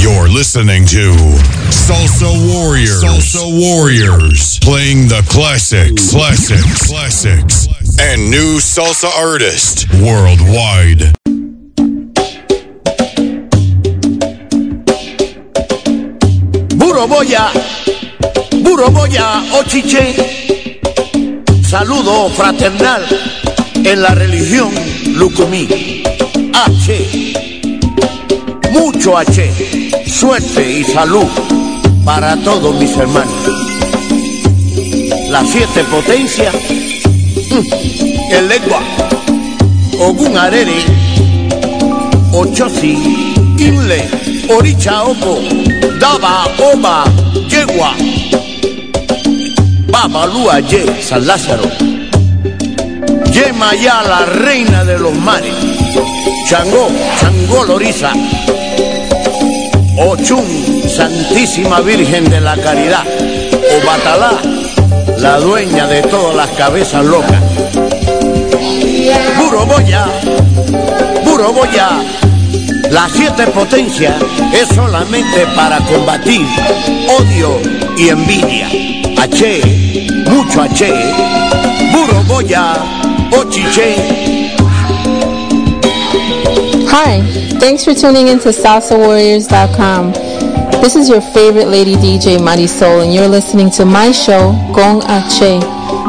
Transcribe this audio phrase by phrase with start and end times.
[0.00, 1.12] You're listening to
[1.74, 3.02] Salsa Warriors.
[3.02, 4.58] Salsa Warriors.
[4.60, 7.66] Playing the classics, classics, classics,
[8.00, 11.12] and new salsa artists worldwide.
[16.78, 17.50] Buro Boya,
[18.62, 20.80] Buro Boya Ochiche,
[21.64, 23.02] saludo fraternal
[23.84, 24.70] en la religión
[25.16, 26.04] Lucumí.
[26.54, 27.34] H,
[28.72, 29.87] mucho H,
[30.18, 31.26] suerte y salud
[32.04, 33.32] para todos mis hermanos.
[35.30, 38.80] Las siete potencias, mm, el lengua,
[40.00, 40.82] Ogun Arere,
[43.58, 44.08] Inle,
[44.48, 45.38] Oricha Opo,
[46.00, 47.04] Daba, Oba,
[47.48, 47.94] Yegua,
[49.86, 51.70] Babalúa Ye, San Lázaro,
[53.30, 55.54] Yema ya la reina de los mares,
[56.48, 56.88] Changó,
[57.20, 58.12] Changó Loriza,
[60.00, 60.44] Ochun,
[60.88, 63.04] Santísima Virgen de la Caridad,
[63.82, 64.38] Obatalá,
[65.18, 67.42] la dueña de todas las cabezas locas.
[69.36, 70.06] Puro Boya,
[71.24, 71.88] Puro Boya,
[72.90, 74.14] las siete potencias
[74.52, 76.46] es solamente para combatir
[77.18, 77.60] odio
[77.96, 78.68] y envidia.
[79.20, 80.94] H, mucho H,
[81.92, 82.74] Puro Boya,
[83.36, 84.28] Ochiche.
[86.90, 87.20] Hi,
[87.60, 90.12] thanks for tuning in to SalsaWarriors.com.
[90.80, 95.60] This is your favorite lady DJ Marisol, and you're listening to my show, Gong Ache,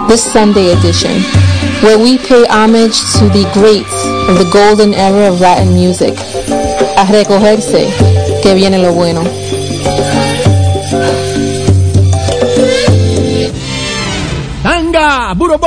[0.07, 1.21] this Sunday edition,
[1.83, 3.91] where we pay homage to the greats
[4.29, 6.13] of the golden era of Latin music.
[6.97, 7.91] A recogerse,
[8.41, 9.23] que viene lo bueno.
[14.63, 15.57] Tanga, Buro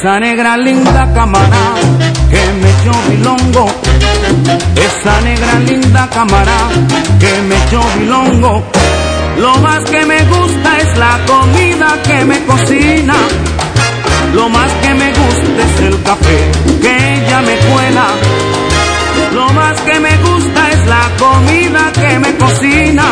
[0.00, 1.74] Esa negra linda cámara
[2.30, 3.66] que me echó bilongo.
[4.74, 6.56] Esa negra linda cámara
[7.18, 8.64] que me echó bilongo.
[9.36, 13.12] Lo más que me gusta es la comida que me cocina.
[14.32, 16.50] Lo más que me gusta es el café
[16.80, 18.06] que ella me cuela.
[19.34, 23.04] Lo más que me gusta es la comida que me cocina.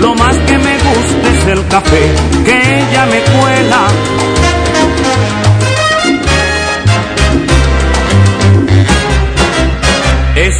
[0.00, 2.14] Lo más que me gusta es el café
[2.46, 4.15] que ella me cuela.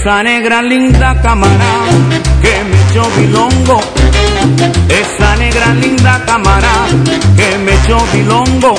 [0.07, 1.85] Esa negra linda cámara
[2.41, 3.81] que me echó bilongo.
[4.89, 6.87] Esa negra linda cámara
[7.37, 8.77] que me echó bilongo.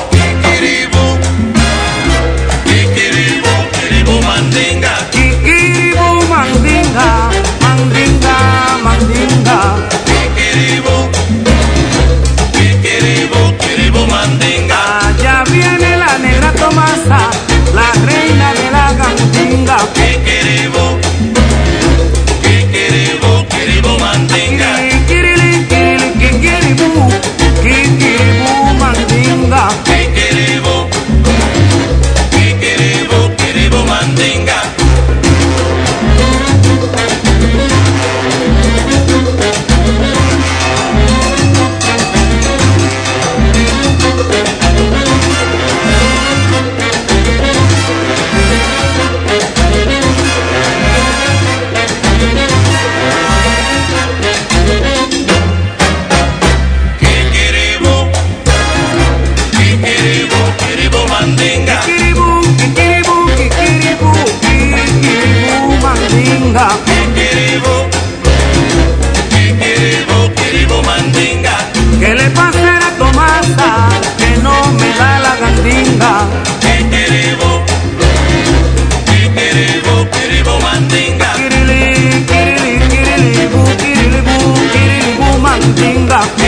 [85.79, 86.46] linda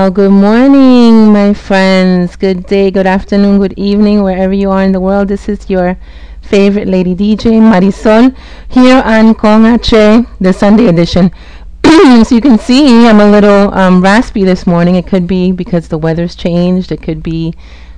[0.00, 2.34] Well, good morning, my friends.
[2.34, 5.28] Good day, good afternoon, good evening, wherever you are in the world.
[5.28, 5.98] This is your
[6.40, 8.34] favorite lady DJ, Marisol,
[8.70, 11.30] here on Con H, the Sunday edition.
[11.84, 14.94] so you can see I'm a little um, raspy this morning.
[14.94, 16.92] It could be because the weather's changed.
[16.92, 17.52] It could be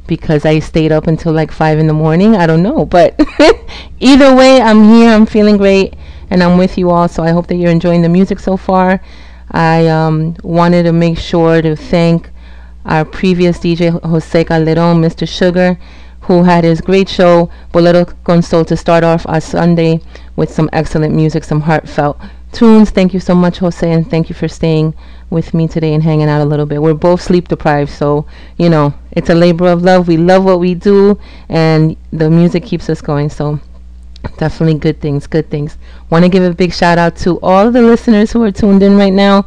[0.08, 2.34] because I stayed up until like 5 in the morning.
[2.34, 2.84] I don't know.
[2.84, 3.14] But
[4.00, 5.10] either way, I'm here.
[5.10, 5.94] I'm feeling great.
[6.30, 7.06] And I'm with you all.
[7.06, 9.00] So I hope that you're enjoying the music so far.
[9.52, 12.30] I um, wanted to make sure to thank
[12.84, 15.28] our previous DJ, Jose Calderon, Mr.
[15.28, 15.78] Sugar,
[16.22, 20.00] who had his great show, Bolero con Sol, to start off our Sunday
[20.36, 22.18] with some excellent music, some heartfelt
[22.52, 22.90] tunes.
[22.90, 24.94] Thank you so much, Jose, and thank you for staying
[25.30, 26.80] with me today and hanging out a little bit.
[26.82, 30.08] We're both sleep deprived, so, you know, it's a labor of love.
[30.08, 31.18] We love what we do,
[31.48, 33.60] and the music keeps us going, so
[34.36, 35.78] definitely good things, good things.
[36.10, 38.96] Want to give a big shout out to all the listeners who are tuned in
[38.96, 39.46] right now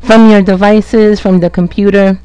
[0.00, 2.18] from your devices, from the computer.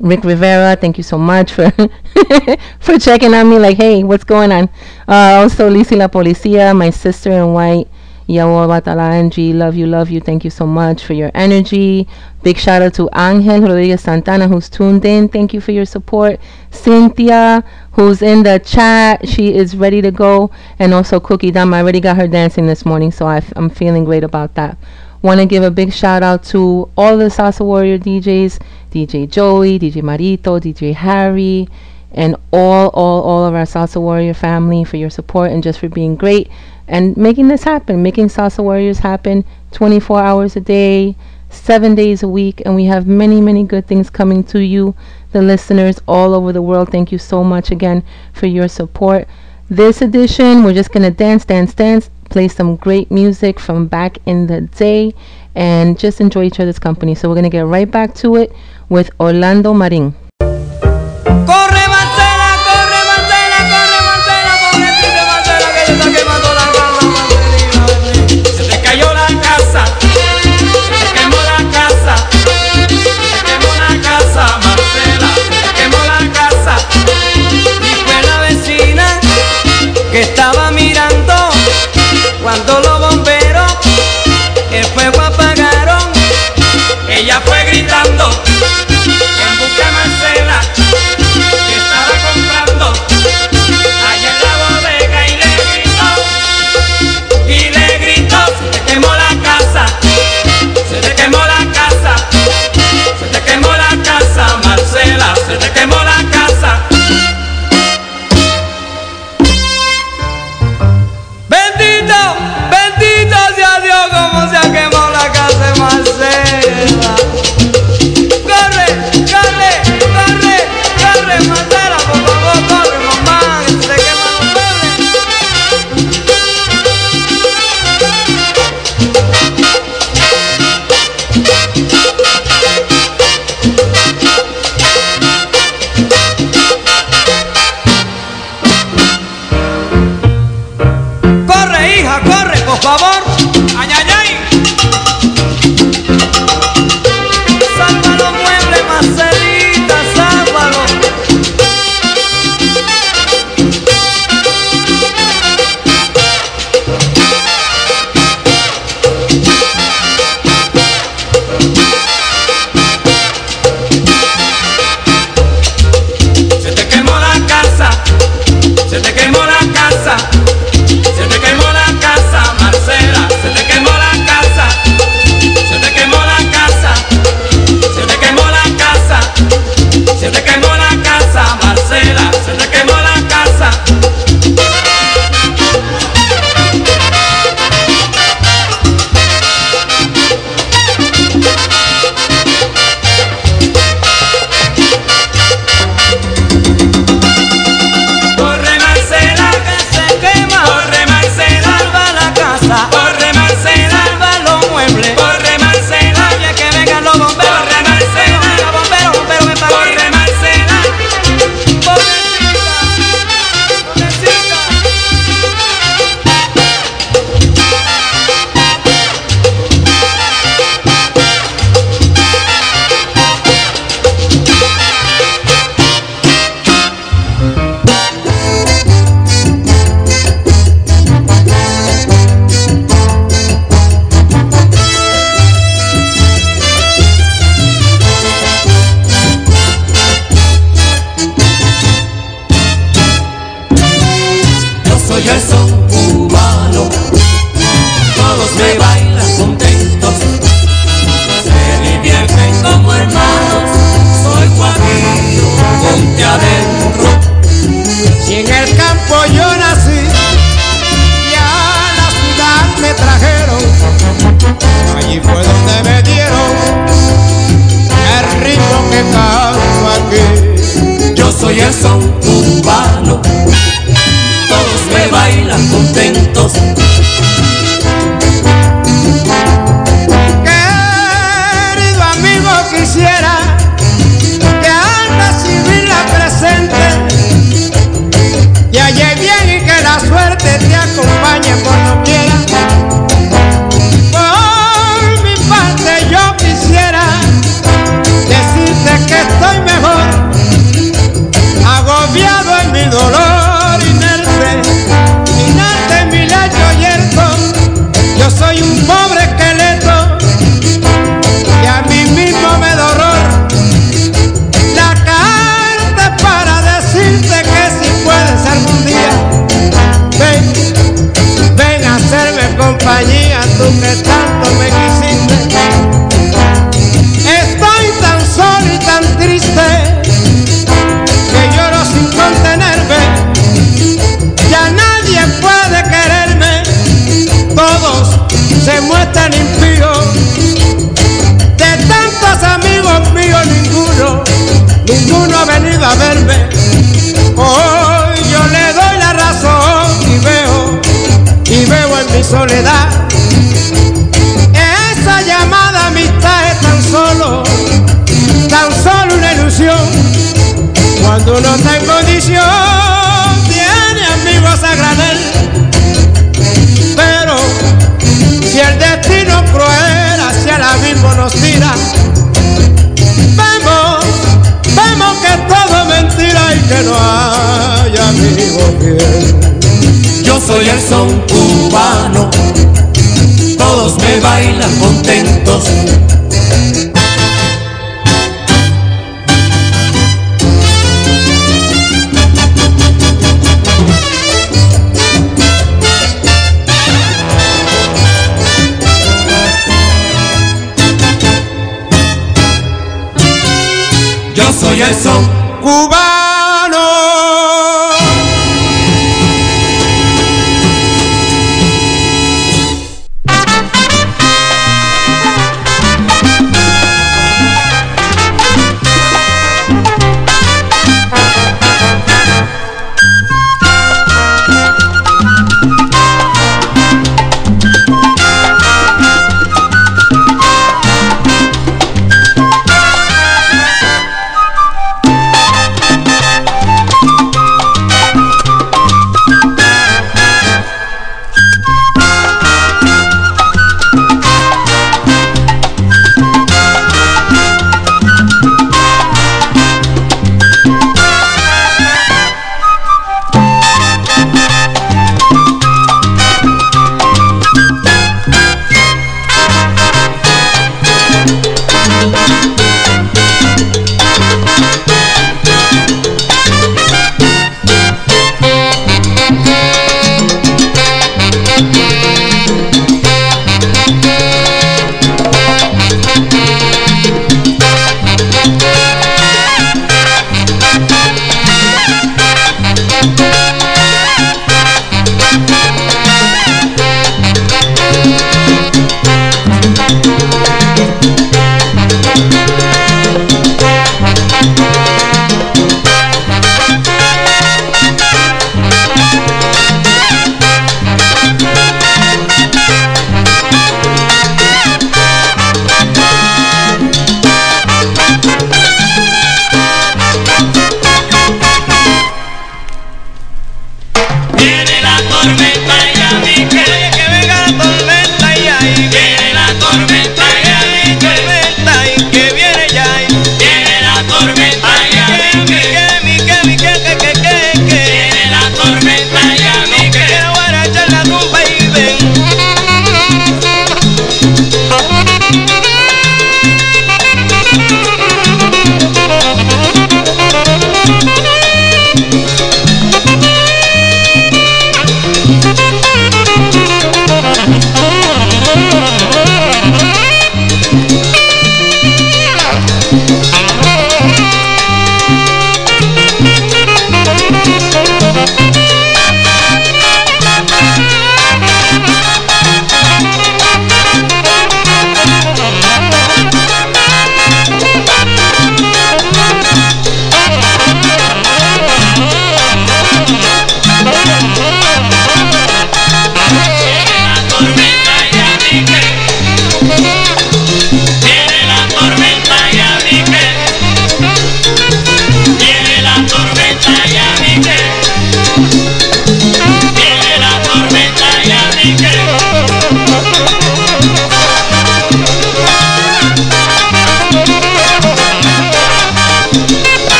[0.00, 1.70] Rick Rivera, thank you so much for
[2.80, 3.58] for checking on me.
[3.58, 4.68] Like, hey, what's going on?
[5.06, 7.88] Uh, also, Lisi La Policia, my sister in white,
[8.28, 10.20] Batalanji, love you, love you.
[10.20, 12.08] Thank you so much for your energy.
[12.42, 15.28] Big shout out to Angel Rodriguez Santana, who's tuned in.
[15.28, 16.40] Thank you for your support.
[16.70, 20.50] Cynthia, who's in the chat, she is ready to go.
[20.78, 23.70] And also Cookie Dama, I already got her dancing this morning, so I f- I'm
[23.70, 24.76] feeling great about that.
[25.22, 28.60] Want to give a big shout out to all the Salsa Warrior DJs,
[28.90, 31.68] DJ Joey, DJ Marito, DJ Harry,
[32.10, 35.88] and all, all, all of our Salsa Warrior family for your support and just for
[35.88, 36.50] being great
[36.88, 41.16] and making this happen, making Salsa Warriors happen 24 hours a day,
[41.48, 42.62] seven days a week.
[42.64, 44.94] And we have many, many good things coming to you,
[45.32, 46.90] the listeners all over the world.
[46.90, 49.28] Thank you so much again for your support.
[49.70, 54.18] This edition, we're just going to dance, dance, dance, play some great music from back
[54.26, 55.14] in the day,
[55.54, 57.14] and just enjoy each other's company.
[57.14, 58.52] So we're going to get right back to it
[58.88, 60.14] with Orlando Marin.
[61.46, 61.81] Corre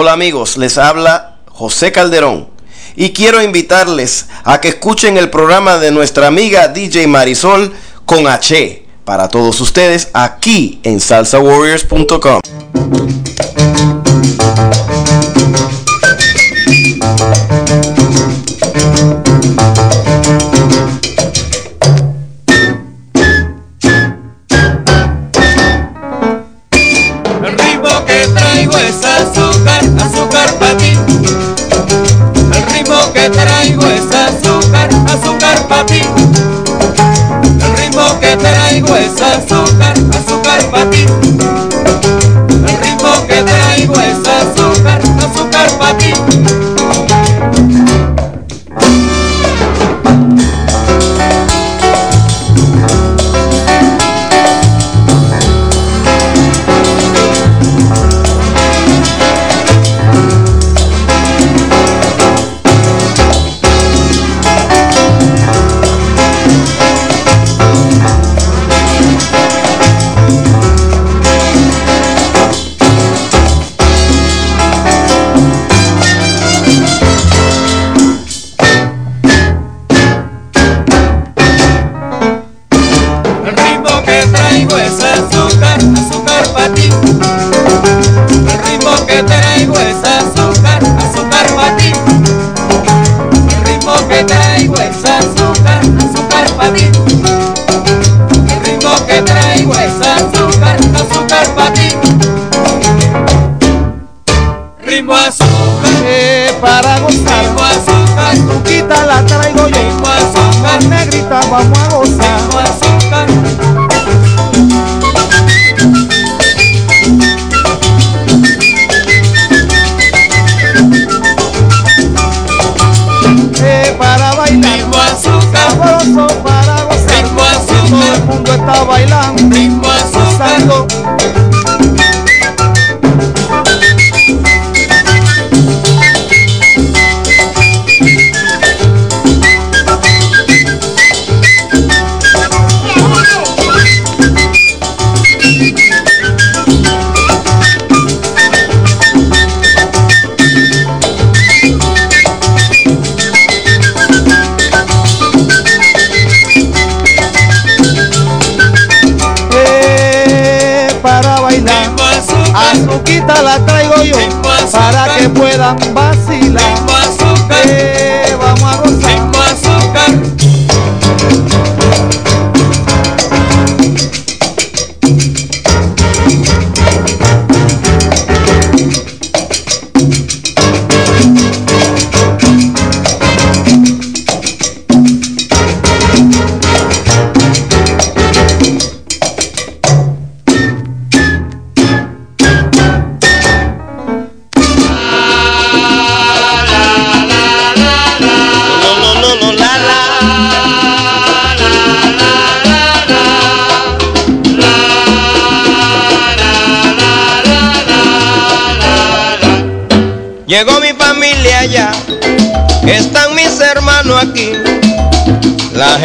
[0.00, 2.46] Hola amigos, les habla José Calderón
[2.94, 8.86] y quiero invitarles a que escuchen el programa de nuestra amiga DJ Marisol con H
[9.04, 12.40] para todos ustedes aquí en salsawarriors.com.
[28.88, 30.92] es azúcar, azúcar para ti.
[32.54, 36.00] El ritmo que traigo es azúcar, azúcar para ti.
[37.60, 41.27] El ritmo que traigo es azúcar, azúcar para ti.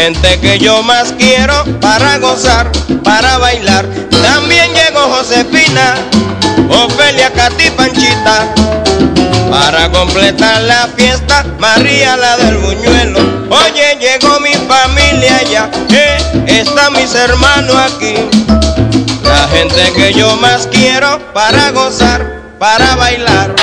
[0.04, 2.70] gente que yo más quiero para gozar,
[3.06, 3.86] para bailar.
[4.22, 5.96] También llegó Josefina,
[6.70, 8.54] Ofelia, Katy, Panchita.
[9.50, 13.20] Para completar la fiesta, María la del buñuelo.
[13.50, 18.16] Oye, llegó mi familia ya, eh, están mis hermanos aquí.
[19.24, 23.56] La gente que yo más quiero para gozar, para bailar.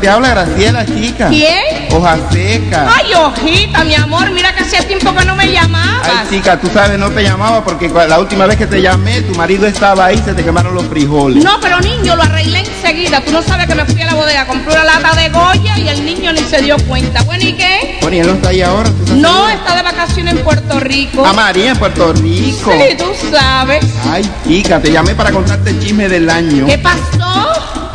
[0.00, 1.28] Te habla, Graciela, chica.
[1.28, 1.60] ¿Quién?
[1.92, 2.88] Hoja seca.
[2.96, 6.08] Ay, hojita, mi amor, mira que hacía tiempo que no me llamabas.
[6.08, 9.34] Ay, chica, tú sabes, no te llamaba porque la última vez que te llamé, tu
[9.34, 11.44] marido estaba ahí, se te quemaron los frijoles.
[11.44, 13.20] No, pero niño, lo arreglé enseguida.
[13.20, 15.88] Tú no sabes que me fui a la bodega, compré una lata de Goya y
[15.88, 17.22] el niño ni se dio cuenta.
[17.24, 17.98] Bueno, ¿y qué?
[18.00, 18.88] Bueno, y él no está ahí ahora.
[18.90, 19.54] ¿tú estás No, segura?
[19.54, 21.26] está de vacaciones en Puerto Rico.
[21.26, 22.72] A María en Puerto Rico.
[22.72, 23.84] Sí, tú sabes.
[24.10, 26.66] Ay, chica, te llamé para contarte el chisme del año.
[26.66, 27.19] ¿Qué pasó?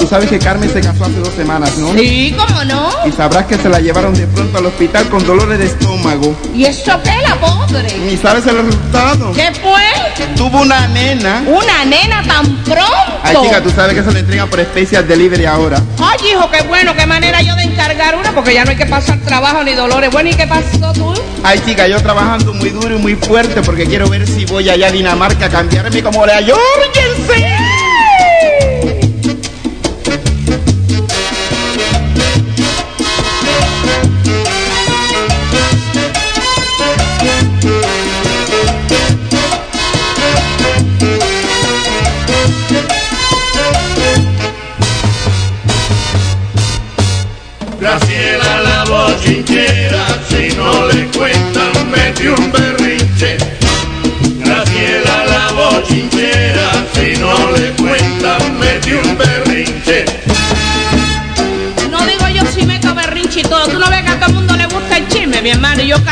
[0.06, 1.92] Tú sabes que Carmen se casó hace dos semanas, ¿no?
[1.94, 2.92] Sí, ¿cómo no?
[3.08, 6.38] Y sabrás que se la llevaron de pronto al hospital con dolores de estómago.
[6.54, 7.88] ¿Y eso qué, la pobre?
[8.12, 9.32] ¿Y sabes el resultado?
[9.34, 10.28] ¿Qué fue?
[10.36, 11.44] Tuvo una nena.
[11.48, 12.86] Una nena tan pronto.
[13.24, 15.82] Ay, chica, tú sabes que se le entrega por Special Delivery ahora.
[15.98, 18.86] Ay, hijo, qué bueno, qué manera yo de encargar una, porque ya no hay que
[18.86, 20.12] pasar trabajo ni dolores.
[20.12, 21.16] Bueno, ¿y qué pasó tú?
[21.42, 24.88] Ay, chica, yo trabajando muy duro y muy fuerte porque quiero ver si voy allá
[24.88, 27.15] a Dinamarca a cambiarme como la Jorgensen.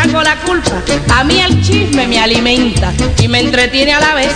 [0.04, 0.72] Cargo la culpa.
[1.16, 2.92] A mí el chisme me alimenta
[3.22, 4.34] y me entretiene a la vez.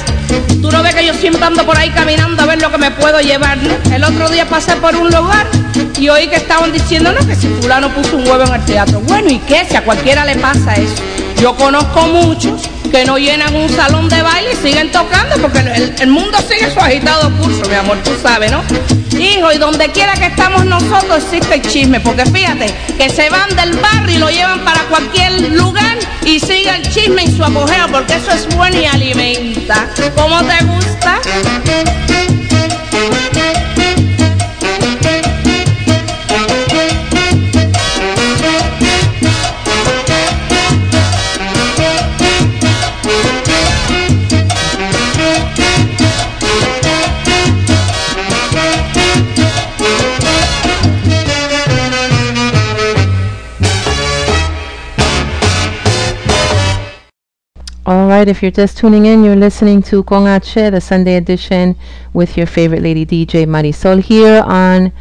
[0.62, 2.92] Tú no ves que yo siempre ando por ahí caminando a ver lo que me
[2.92, 3.74] puedo llevar, ¿no?
[3.94, 5.46] El otro día pasé por un lugar
[6.00, 9.02] y oí que estaban diciendo, no, que si fulano puso un huevo en el teatro.
[9.02, 9.66] Bueno, ¿y qué?
[9.70, 10.96] Si a cualquiera le pasa eso.
[11.42, 15.96] Yo conozco muchos que no llenan un salón de baile y siguen tocando porque el,
[16.00, 18.64] el mundo sigue su agitado curso, mi amor, tú sabes, ¿no?
[19.20, 23.50] Hijo, y donde quiera que estamos nosotros existe el chisme, porque fíjate que se van
[23.56, 27.88] del barrio y lo llevan para cualquier lugar y sigue el chisme en su apogeo,
[27.92, 29.88] porque eso es bueno y alimenta.
[30.16, 31.20] ¿Cómo te gusta?
[58.28, 61.78] Right, if you're just tuning in, you're listening to Con H, the Sunday edition
[62.12, 64.92] with your favorite lady DJ Marisol here on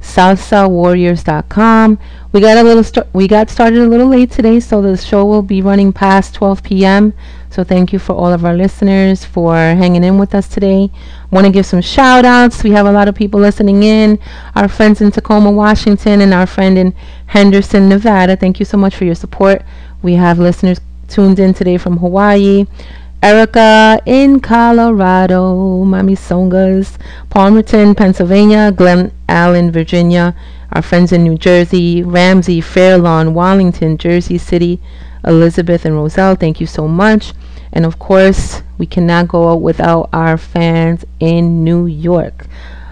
[0.00, 1.98] salsawarriors.com.
[2.32, 5.24] We got a little st- we got started a little late today, so the show
[5.24, 7.14] will be running past 12 p.m.
[7.50, 10.90] So thank you for all of our listeners for hanging in with us today.
[11.30, 12.64] Want to give some shout outs.
[12.64, 14.18] We have a lot of people listening in.
[14.56, 16.94] Our friends in Tacoma, Washington, and our friend in
[17.26, 18.34] Henderson, Nevada.
[18.36, 19.62] Thank you so much for your support.
[20.02, 20.80] We have listeners
[21.12, 22.66] tuned in today from Hawaii.
[23.22, 26.96] Erica in Colorado, Mami Songas,
[27.30, 30.34] Palmerton, Pennsylvania, Glen Allen, Virginia,
[30.72, 34.80] our friends in New Jersey, Ramsey, Fairlawn, Wallington, Jersey City,
[35.24, 37.32] Elizabeth and Roselle, thank you so much.
[37.72, 42.46] And of course, we cannot go out without our fans in New York.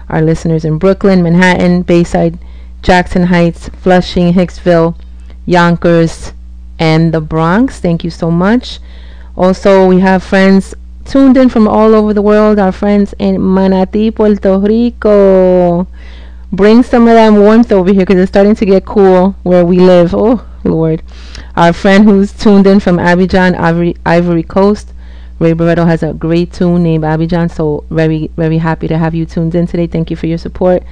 [0.09, 2.37] Our listeners in Brooklyn, Manhattan, Bayside,
[2.83, 4.95] Jackson Heights, Flushing, Hicksville,
[5.45, 6.33] Yonkers,
[6.81, 7.79] and the Bronx.
[7.79, 8.79] Thank you so much.
[9.37, 10.73] Also, we have friends
[11.05, 12.57] tuned in from all over the world.
[12.57, 15.87] Our friends in Manatí, Puerto Rico.
[16.51, 19.79] Bring some of that warmth over here because it's starting to get cool where we
[19.79, 20.13] live.
[20.15, 21.03] Oh, Lord.
[21.55, 24.91] Our friend who's tuned in from Abidjan, Ivory, Ivory Coast.
[25.37, 29.25] Ray Barretto has a great tune named Abidjan, so very, very happy to have you
[29.25, 29.87] tuned in today.
[29.87, 30.83] Thank you for your support.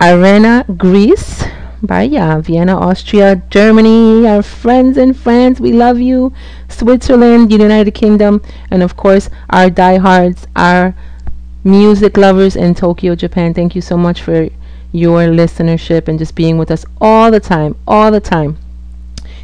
[0.00, 1.44] Arena, Greece.
[1.86, 6.32] Vienna, Austria, Germany, our friends in France, we love you.
[6.68, 10.94] Switzerland, United Kingdom, and of course, our diehards, our
[11.64, 13.54] music lovers in Tokyo, Japan.
[13.54, 14.48] Thank you so much for
[14.92, 18.58] your listenership and just being with us all the time, all the time.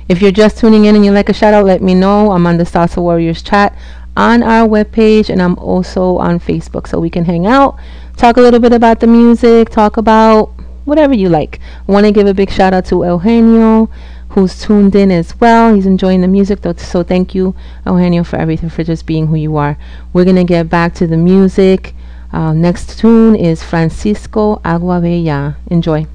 [0.09, 2.33] If you're just tuning in and you'd like a shout out, let me know.
[2.33, 3.77] I'm on the Salsa Warriors chat
[4.17, 7.79] on our webpage and I'm also on Facebook so we can hang out,
[8.17, 10.53] talk a little bit about the music, talk about
[10.85, 11.61] whatever you like.
[11.87, 13.89] Want to give a big shout out to Eugenio
[14.31, 15.75] who's tuned in as well.
[15.75, 17.55] He's enjoying the music though, so thank you
[17.87, 19.77] Eugenio for everything for just being who you are.
[20.13, 21.95] We're going to get back to the music.
[22.33, 25.57] Uh, next tune is Francisco Aguabella.
[25.71, 26.07] Enjoy.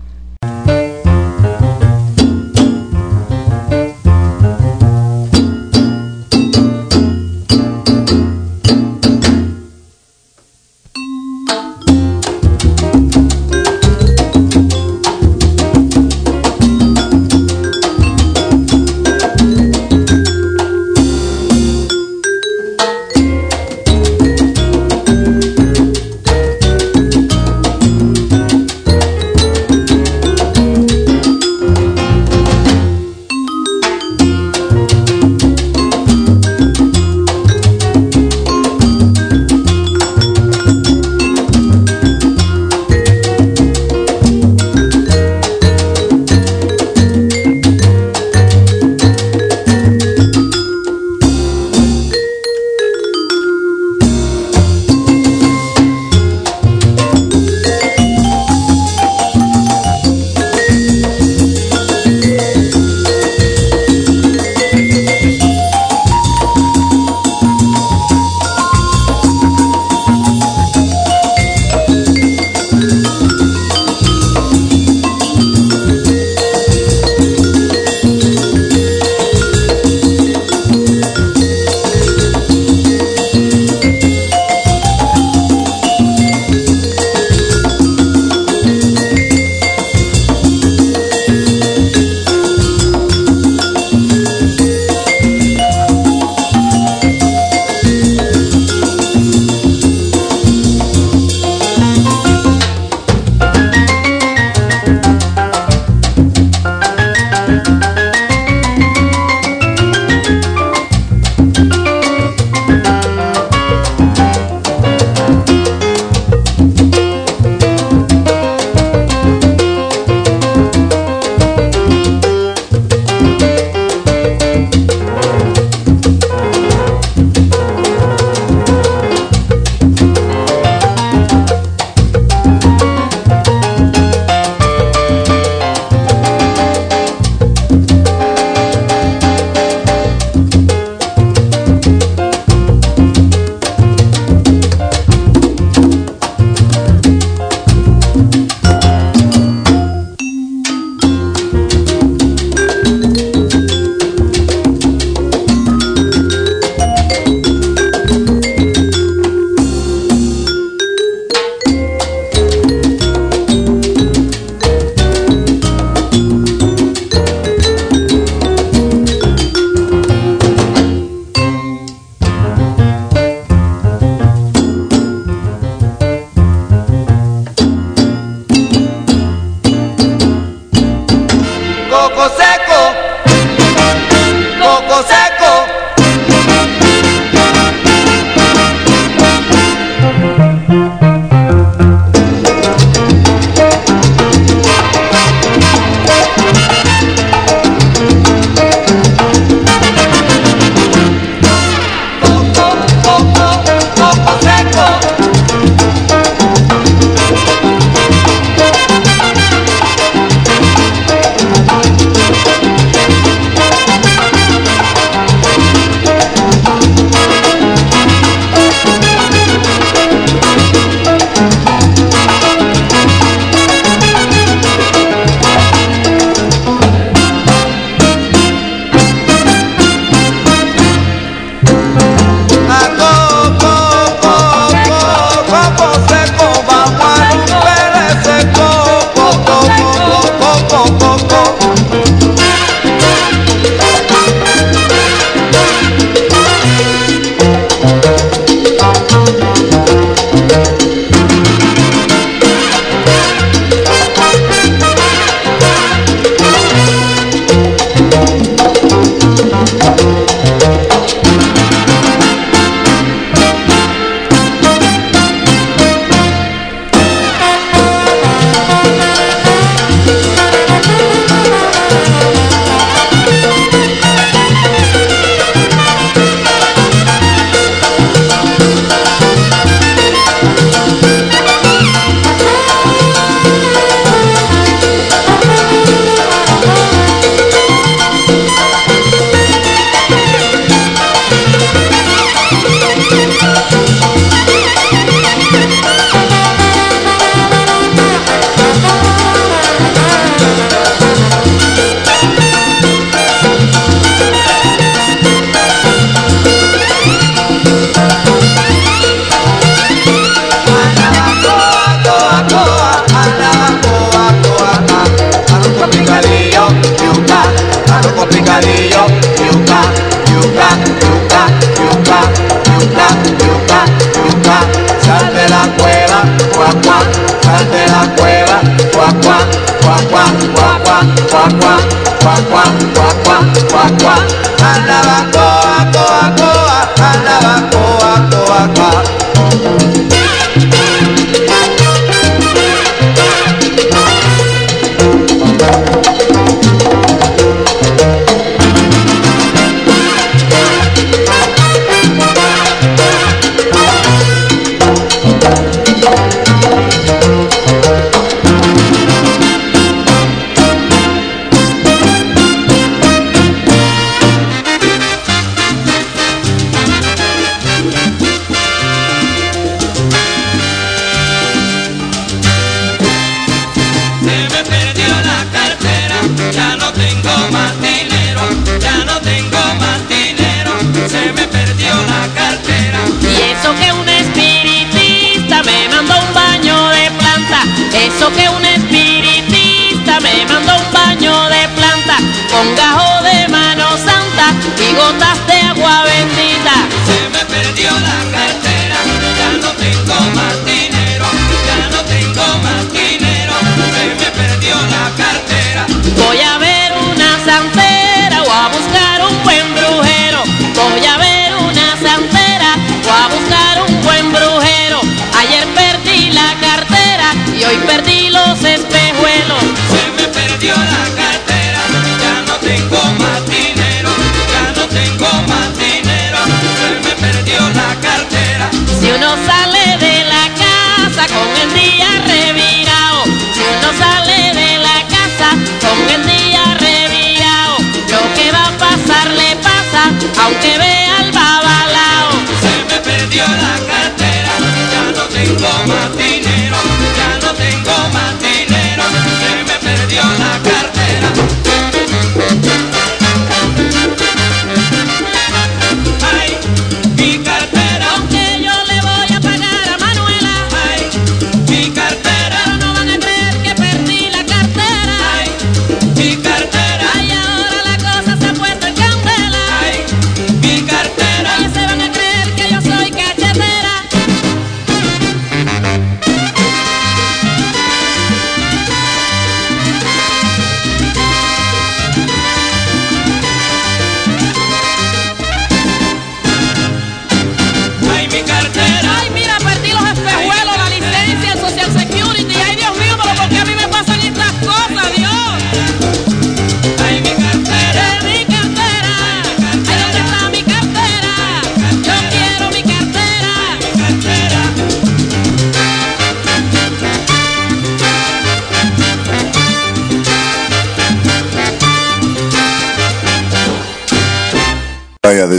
[394.79, 395.36] y gotas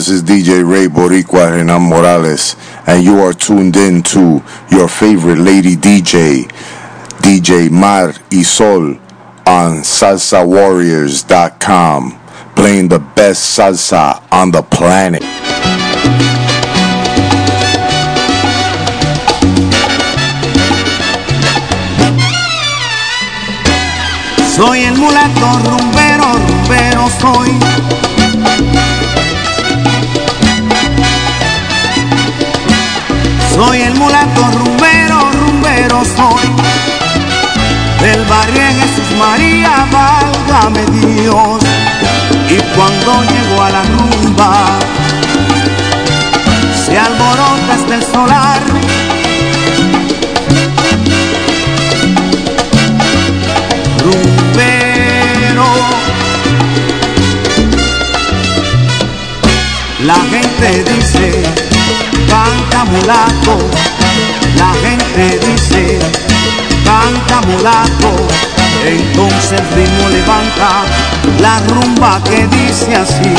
[0.09, 2.57] This is DJ Ray Boricua Renan Morales,
[2.87, 6.45] and you are tuned in to your favorite lady DJ,
[7.21, 8.97] DJ Mar y Sol,
[9.47, 12.19] on SalsaWarriors.com,
[12.57, 15.23] playing the best salsa on the planet.
[24.57, 28.08] Soy el mulato rumbero, rumbero soy.
[33.99, 36.49] mulato rumbero, rumbero soy.
[38.01, 41.63] Del barrio de Jesús María, válgame Dios.
[42.49, 44.79] Y cuando llego a la rumba,
[46.87, 48.61] se alborota hasta el solar.
[54.05, 55.67] Rumbero.
[60.05, 61.78] La gente dice
[62.79, 63.59] canta mulato,
[64.57, 65.99] la gente dice,
[66.85, 68.11] canta mulato,
[68.87, 70.85] entonces el ritmo levanta
[71.41, 73.35] la rumba que dice así.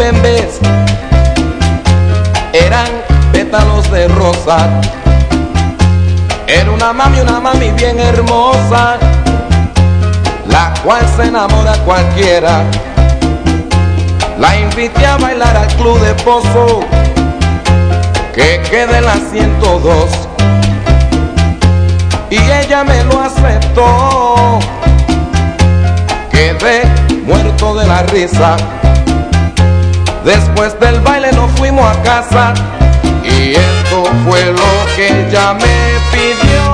[0.00, 0.58] bembes
[2.54, 2.88] eran
[3.32, 4.58] pétalos de rosa.
[6.46, 8.96] Era una mami, una mami bien hermosa,
[10.48, 12.62] la cual se enamora cualquiera.
[14.38, 16.80] La invité a bailar al club de pozo,
[18.34, 20.10] que queda en la 102.
[22.30, 24.60] Y ella me lo aceptó,
[26.30, 26.84] quedé
[27.26, 28.56] muerto de la risa.
[30.24, 32.54] Después del baile nos fuimos a casa
[33.24, 36.69] y esto fue lo que ella me pidió.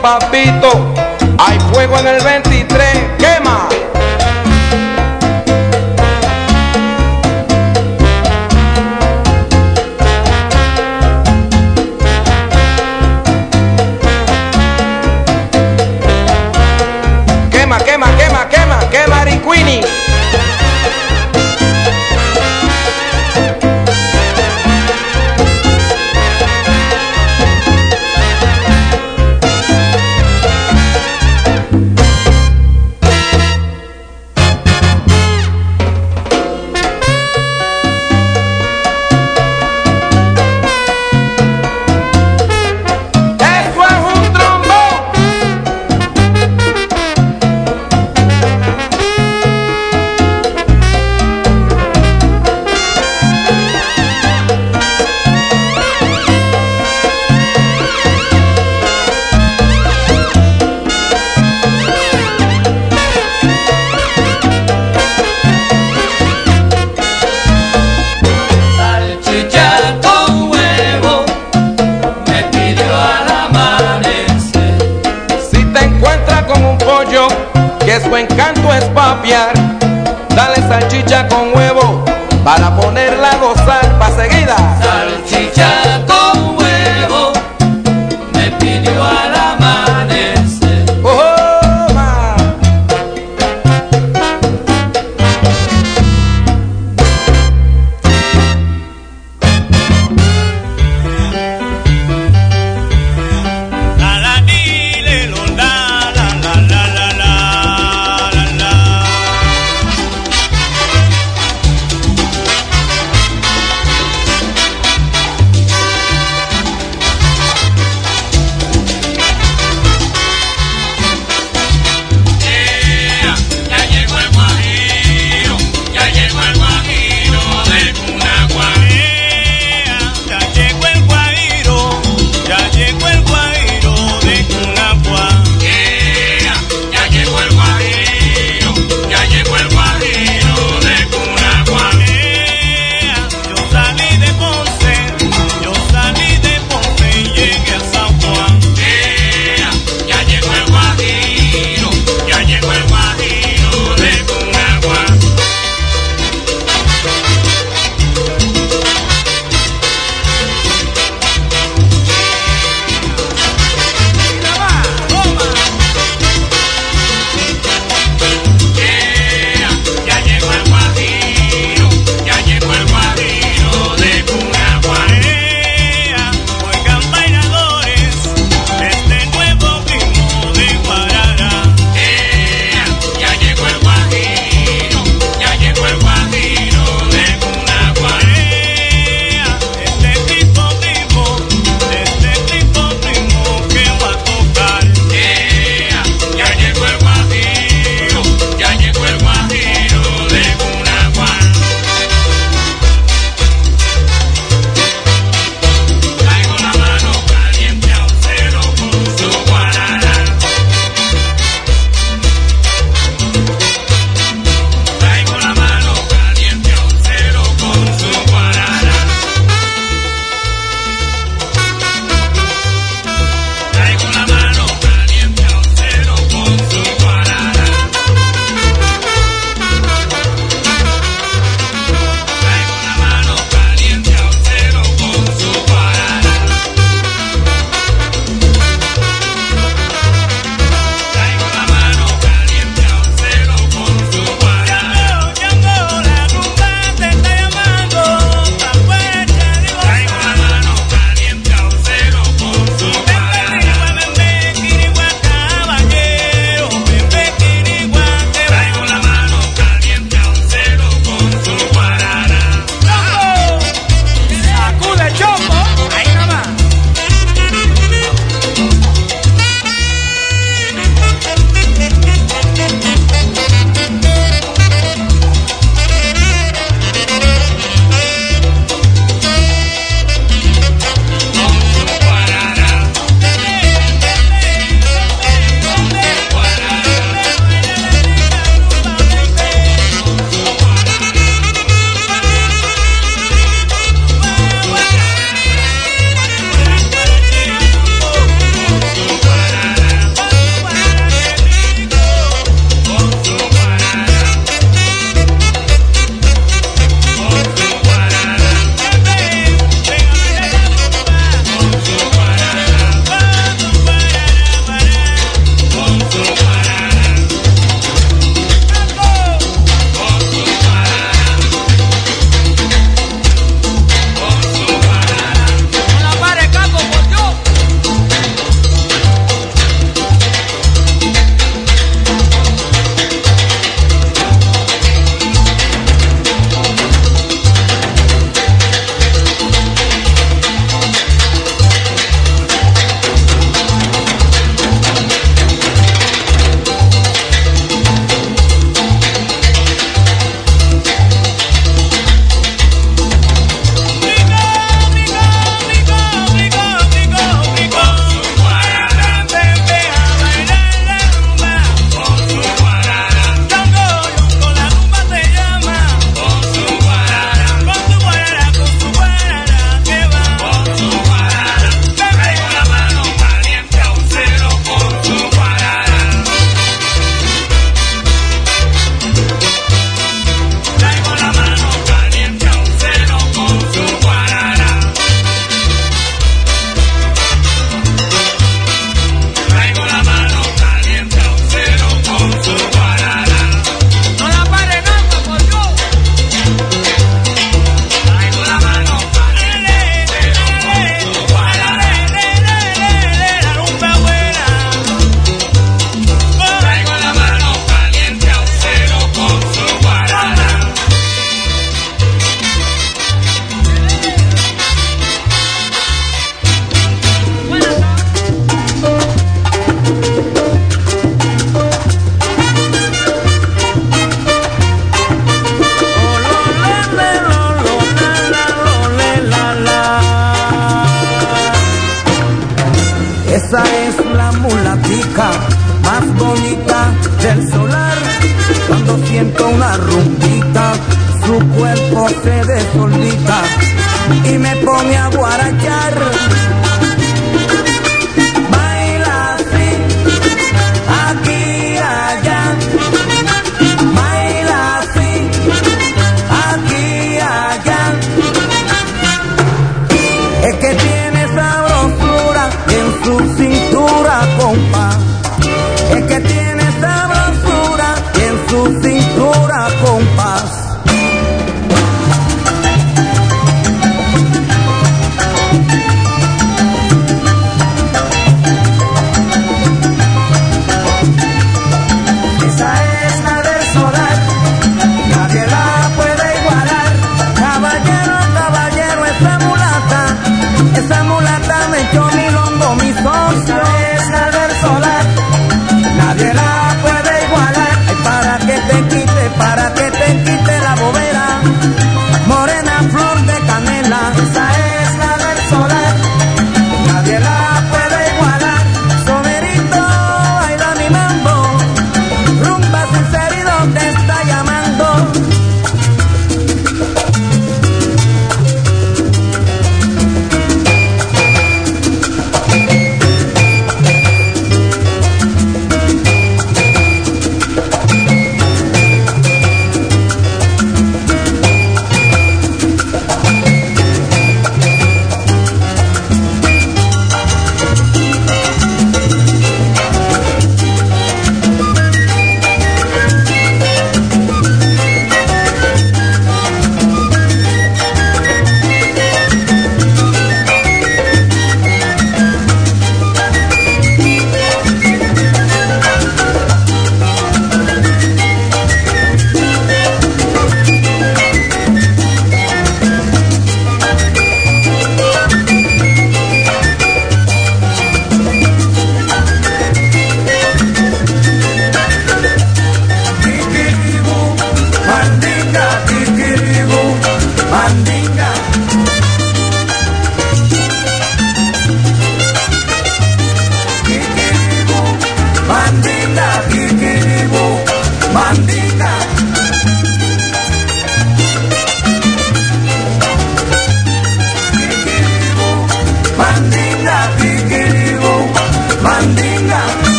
[0.00, 0.70] papito,
[1.38, 2.39] hay fuego en el vento.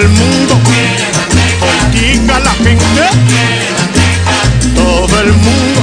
[0.00, 0.54] el mundo,
[1.60, 3.02] contigo la gente,
[4.74, 5.80] todo el mundo.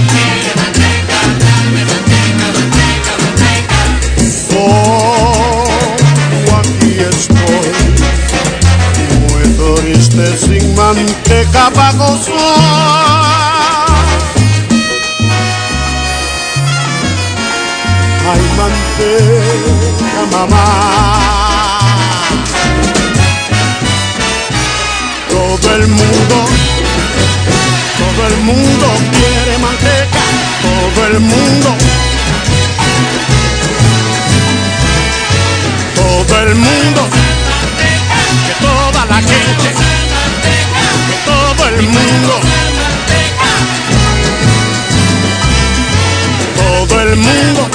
[4.60, 5.68] Oh,
[6.60, 7.72] aquí estoy,
[9.20, 9.46] muy
[9.76, 12.36] triste sin manteca para gozar.
[18.30, 21.27] Ay, manteca, mamá.
[25.80, 26.36] El mundo,
[28.00, 30.24] todo el mundo quiere manteca,
[30.62, 31.70] todo el mundo.
[35.96, 37.02] Todo el mundo,
[38.48, 39.70] que toda la gente,
[41.08, 42.34] que todo el mundo,
[46.56, 47.70] todo el mundo.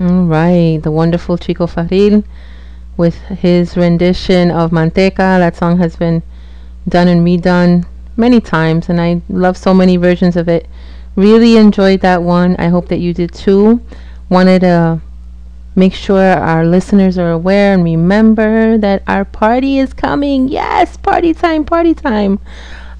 [0.00, 2.24] All right, the wonderful Chico Faril
[2.98, 5.38] with his rendition of Manteca.
[5.38, 6.22] That song has been
[6.86, 10.68] done and redone many times, and I love so many versions of it.
[11.16, 12.56] Really enjoyed that one.
[12.58, 13.80] I hope that you did too.
[14.28, 15.00] Wanted to
[15.74, 20.48] make sure our listeners are aware and remember that our party is coming.
[20.48, 22.40] Yes, party time, party time.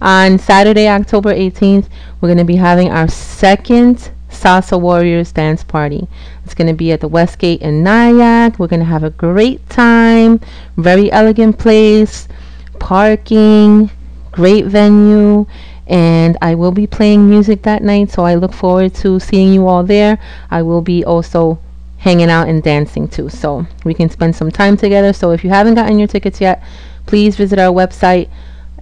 [0.00, 1.88] On Saturday, October 18th,
[2.20, 6.06] we're going to be having our second Salsa Warriors dance party.
[6.44, 8.58] It's going to be at the Westgate in Nyack.
[8.58, 10.40] We're going to have a great time.
[10.76, 12.28] Very elegant place,
[12.78, 13.90] parking,
[14.30, 15.46] great venue,
[15.88, 18.10] and I will be playing music that night.
[18.10, 20.18] So I look forward to seeing you all there.
[20.50, 21.58] I will be also
[21.98, 23.28] hanging out and dancing too.
[23.28, 25.12] So we can spend some time together.
[25.12, 26.62] So if you haven't gotten your tickets yet,
[27.06, 28.28] please visit our website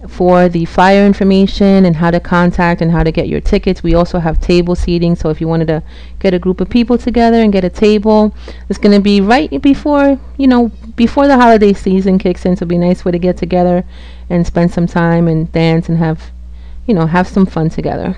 [0.07, 3.83] for the flyer information and how to contact and how to get your tickets.
[3.83, 5.83] We also have table seating, so if you wanted to
[6.19, 8.35] get a group of people together and get a table,
[8.69, 12.63] it's going to be right before, you know, before the holiday season kicks in, so
[12.63, 13.83] it'll be a nice way to get together
[14.29, 16.31] and spend some time and dance and have,
[16.85, 18.15] you know, have some fun together.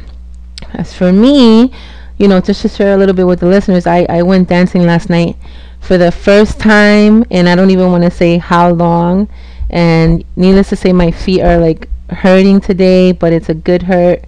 [0.73, 1.71] As for me,
[2.17, 4.85] you know, just to share a little bit with the listeners, I, I went dancing
[4.85, 5.37] last night
[5.79, 9.29] for the first time, and I don't even want to say how long.
[9.69, 14.23] And needless to say, my feet are like hurting today, but it's a good hurt.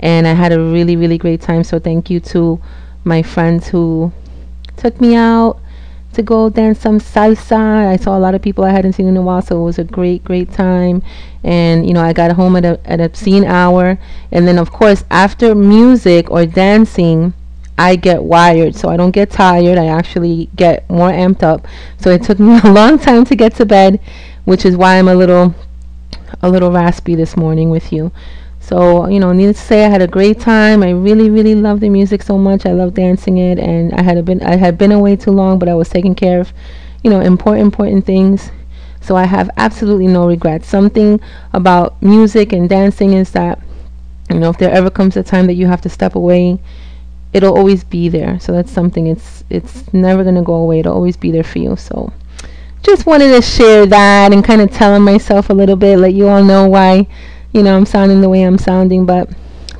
[0.00, 1.64] And I had a really, really great time.
[1.64, 2.60] So thank you to
[3.04, 4.12] my friends who
[4.76, 5.60] took me out
[6.14, 7.88] to go dance some salsa.
[7.88, 9.78] I saw a lot of people I hadn't seen in a while, so it was
[9.78, 11.02] a great, great time.
[11.42, 13.98] And you know, I got home at a at obscene hour,
[14.32, 17.34] and then of course after music or dancing,
[17.76, 19.78] I get wired, so I don't get tired.
[19.78, 21.66] I actually get more amped up.
[21.98, 24.00] So it took me a long time to get to bed,
[24.44, 25.54] which is why I'm a little
[26.42, 28.12] a little raspy this morning with you.
[28.60, 30.82] So, you know, needless to say, I had a great time.
[30.82, 32.64] I really, really love the music so much.
[32.64, 35.68] I love dancing it, and I had been I had been away too long, but
[35.68, 36.52] I was taking care of,
[37.02, 38.50] you know, important, important things.
[39.02, 40.66] So I have absolutely no regrets.
[40.66, 41.20] Something
[41.52, 43.60] about music and dancing is that,
[44.30, 46.58] you know, if there ever comes a time that you have to step away,
[47.34, 48.38] it'll always be there.
[48.40, 49.08] So that's something.
[49.08, 50.78] It's it's never gonna go away.
[50.78, 51.76] It'll always be there for you.
[51.76, 52.12] So
[52.82, 56.28] just wanted to share that and kind of telling myself a little bit, let you
[56.28, 57.06] all know why,
[57.52, 59.28] you know, I'm sounding the way I'm sounding, but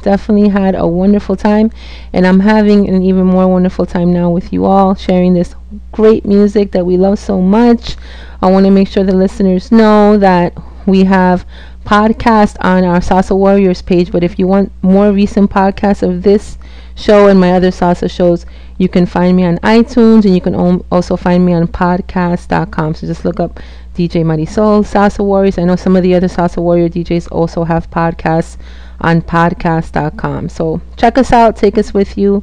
[0.02, 1.70] definitely had a wonderful time
[2.12, 5.54] and I'm having an even more wonderful time now with you all sharing this
[5.92, 7.96] great music that we love so much.
[8.42, 10.52] I want to make sure the listeners know that
[10.86, 11.46] we have
[11.84, 16.58] podcast on our Salsa Warriors page, but if you want more recent podcasts of this
[16.94, 18.46] show and my other salsa shows,
[18.78, 22.94] you can find me on iTunes and you can om- also find me on podcast.com.
[22.94, 23.60] So just look up
[23.94, 25.58] DJ Marisol, Salsa Warriors.
[25.58, 28.56] I know some of the other Salsa Warrior DJs also have podcasts
[29.00, 30.48] on podcast.com.
[30.48, 32.42] So check us out, take us with you,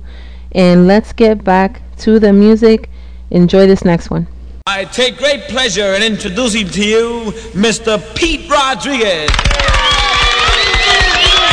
[0.54, 2.90] and let's get back to the music.
[3.32, 4.28] Enjoy this next one.
[4.68, 8.00] I take great pleasure in introducing to you Mr.
[8.16, 9.30] Pete Rodriguez.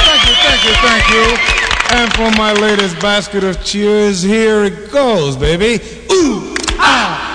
[0.09, 1.58] Thank you, thank you, thank you.
[1.91, 5.83] And for my latest basket of cheers, here it goes, baby.
[6.13, 7.28] Ooh, ah,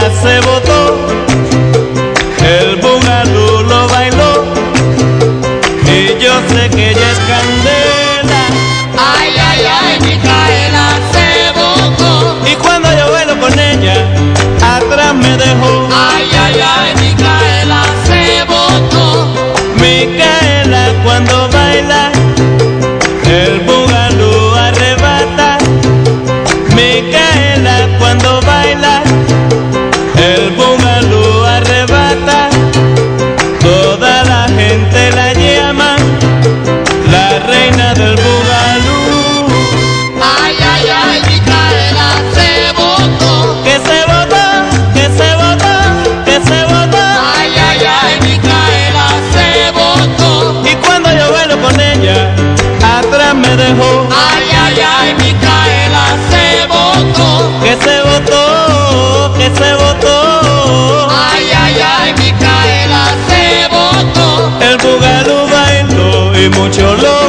[0.00, 0.96] Se votó.
[2.42, 4.44] El bugalú lo bailó
[5.86, 8.42] y yo sé que ella es candela.
[8.98, 12.36] Ay, ay, ay, Micaela se botó.
[12.46, 14.06] Y cuando yo bailo con ella,
[14.76, 15.88] atrás me dejó.
[15.92, 16.59] Ay, ay,
[66.42, 67.19] y mucho lo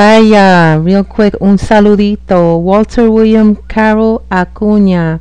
[0.00, 2.56] Vaya, real quick, un saludito.
[2.56, 5.20] Walter William Carol Acuña.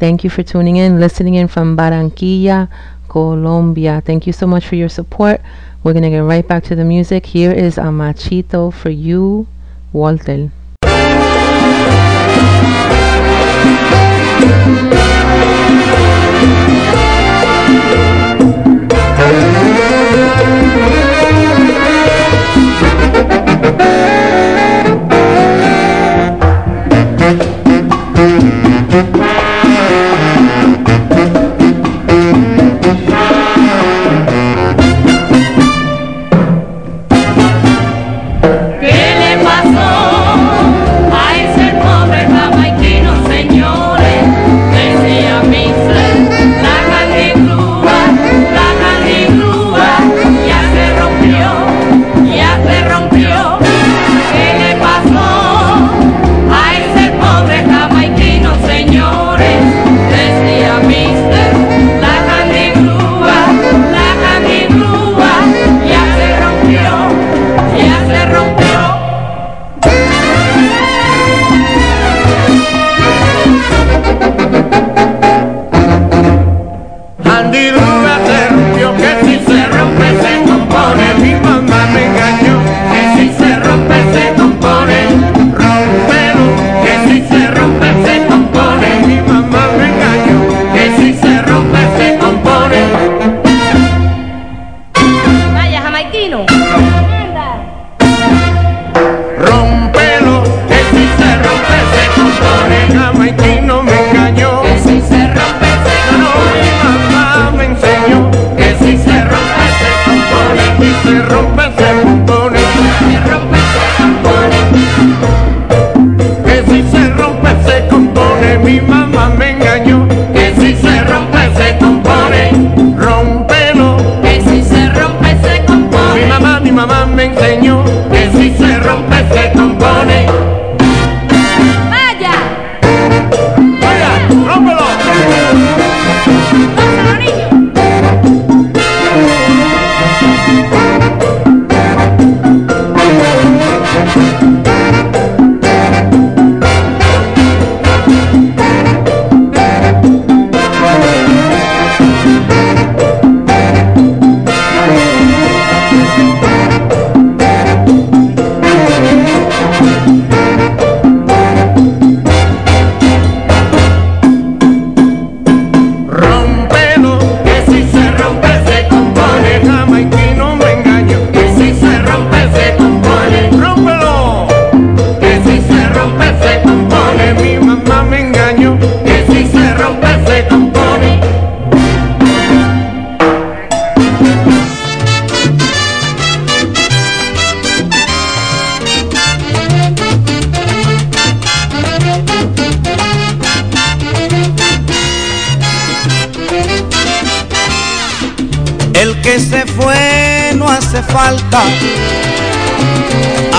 [0.00, 2.68] Thank you for tuning in, listening in from Barranquilla,
[3.08, 4.02] Colombia.
[4.04, 5.40] Thank you so much for your support.
[5.84, 7.24] We're going to get right back to the music.
[7.24, 9.46] Here is a machito for you,
[9.92, 10.50] Walter.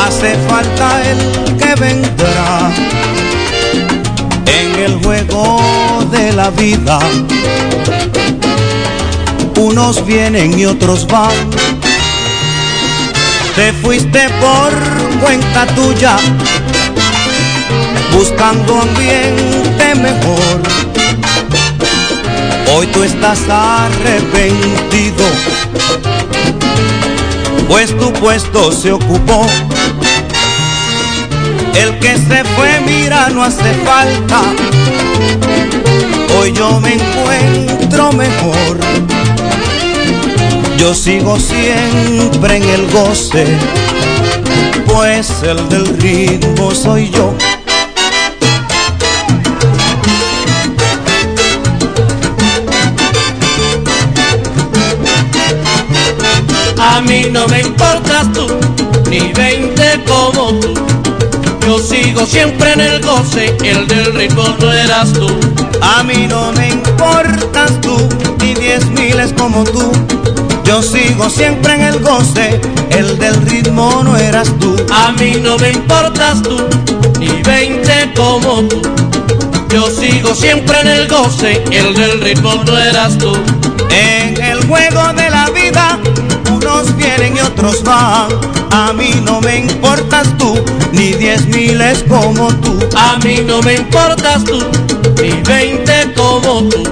[0.05, 2.71] Hace falta el que vendrá.
[4.45, 5.59] En el juego
[6.11, 6.99] de la vida,
[9.57, 11.35] unos vienen y otros van.
[13.55, 14.71] Te fuiste por
[15.19, 16.17] cuenta tuya,
[18.13, 20.61] buscando ambiente mejor.
[22.75, 25.25] Hoy tú estás arrepentido,
[27.67, 29.45] pues tu puesto se ocupó.
[31.75, 34.41] El que se fue, mira, no hace falta.
[36.39, 38.79] Hoy yo me encuentro mejor.
[40.77, 43.45] Yo sigo siempre en el goce,
[44.85, 47.33] pues el del ritmo soy yo.
[56.97, 58.47] A mí no me importas tú,
[59.07, 60.73] ni veinte como tú.
[61.63, 65.29] Yo sigo siempre en el goce, el del ritmo no eras tú.
[65.79, 67.95] A mí no me importas tú,
[68.39, 69.91] ni diez miles como tú.
[70.63, 72.59] Yo sigo siempre en el goce,
[72.89, 74.75] el del ritmo no eras tú.
[74.91, 76.57] A mí no me importas tú,
[77.19, 78.81] ni veinte como tú.
[79.69, 83.37] Yo sigo siempre en el goce, el del ritmo no eras tú.
[83.91, 85.26] En el juego de
[86.67, 88.27] unos vienen y otros van.
[88.71, 90.55] A mí no me importas tú,
[90.91, 92.77] ni diez miles como tú.
[92.95, 94.59] A mí no me importas tú,
[95.21, 96.83] ni veinte como tú.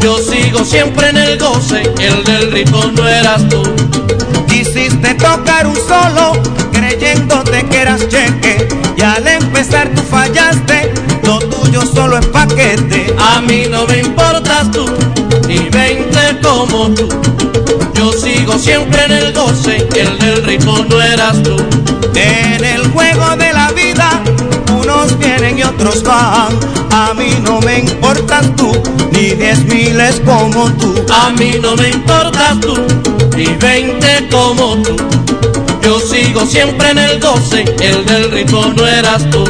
[0.00, 3.62] Yo sigo siempre en el goce, el del ritmo no eras tú.
[4.48, 6.32] Quisiste tocar un solo,
[6.72, 8.68] creyéndote que eras cheque.
[8.96, 10.92] Y al empezar tú fallaste,
[11.22, 13.14] lo tuyo solo es paquete.
[13.18, 14.86] A mí no me importas tú,
[15.46, 17.37] ni veinte como tú.
[18.20, 21.56] Sigo siempre en el goce, el del ritmo no eras tú.
[22.14, 24.10] En el juego de la vida,
[24.72, 26.58] unos vienen y otros van.
[26.90, 28.72] A mí no me importas tú,
[29.12, 30.94] ni diez miles como tú.
[31.12, 32.76] A mí no me importas tú,
[33.36, 34.96] ni veinte como tú.
[35.82, 39.44] Yo sigo siempre en el goce, el del ritmo no eras tú.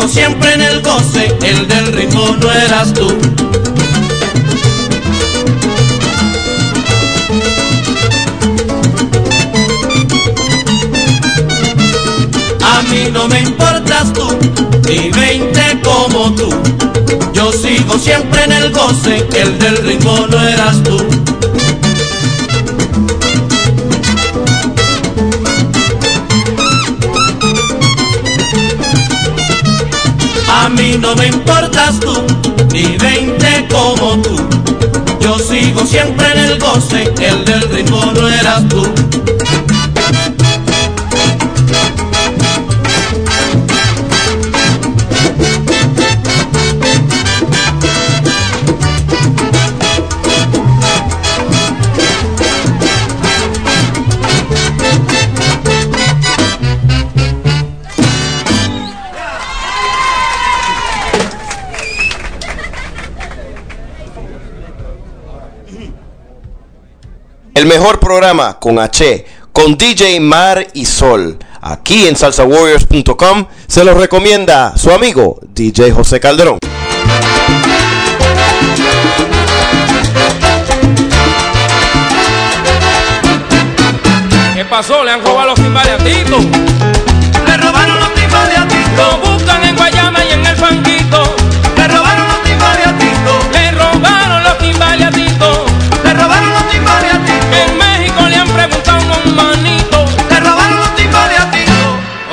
[0.00, 3.06] Yo sigo siempre en el goce, el del ritmo no eras tú.
[12.64, 14.26] A mí no me importas tú,
[14.88, 16.48] ni veinte como tú.
[17.34, 21.19] Yo sigo siempre en el goce, el del ritmo no eras tú.
[30.70, 32.12] Mí no me importas tú,
[32.72, 34.36] ni veinte como tú.
[35.20, 38.86] Yo sigo siempre en el goce, el del ritmo no eras tú.
[67.60, 71.38] El mejor programa con H, con DJ Mar y Sol.
[71.60, 76.58] Aquí en salsawarriors.com se lo recomienda su amigo DJ José Calderón.
[84.54, 85.04] ¿Qué pasó?
[85.04, 86.38] Le han robado los timbales a Tito.
[87.44, 89.29] Le robaron los timbales a Tito.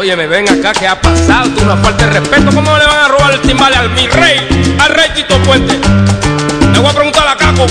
[0.08, 1.50] Oye, me ven acá, ¿qué ha pasado?
[1.50, 2.56] Tú una falta de respeto.
[2.56, 4.78] ¿Cómo le van a robar el timbale al mi rey?
[4.80, 5.78] Al rey Tito Puente.
[6.72, 7.66] Le voy a preguntar a Caco.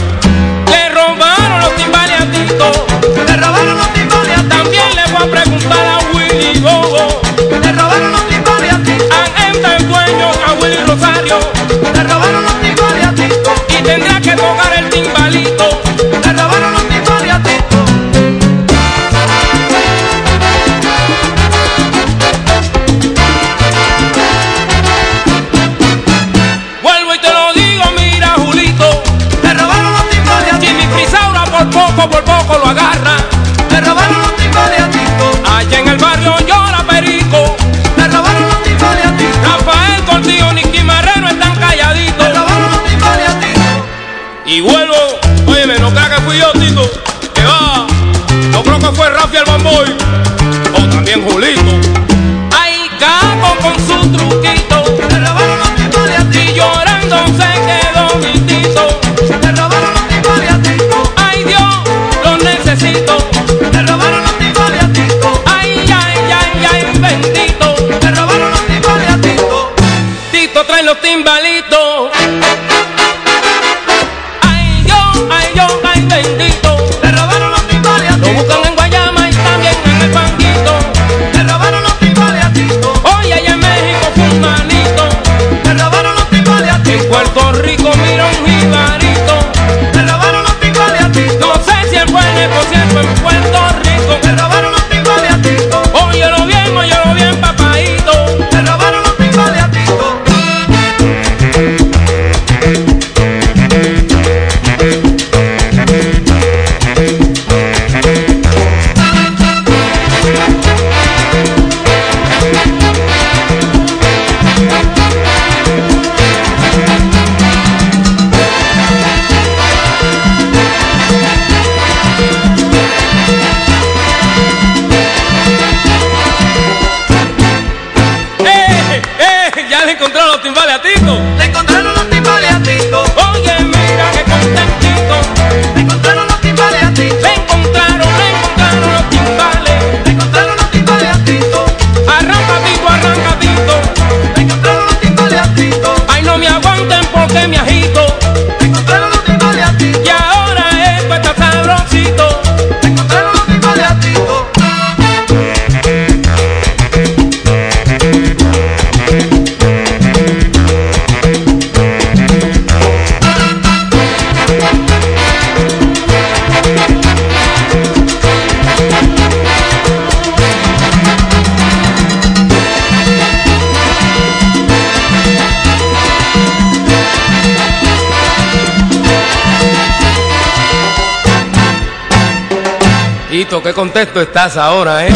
[183.67, 185.13] Qué contento estás ahora, ¿eh?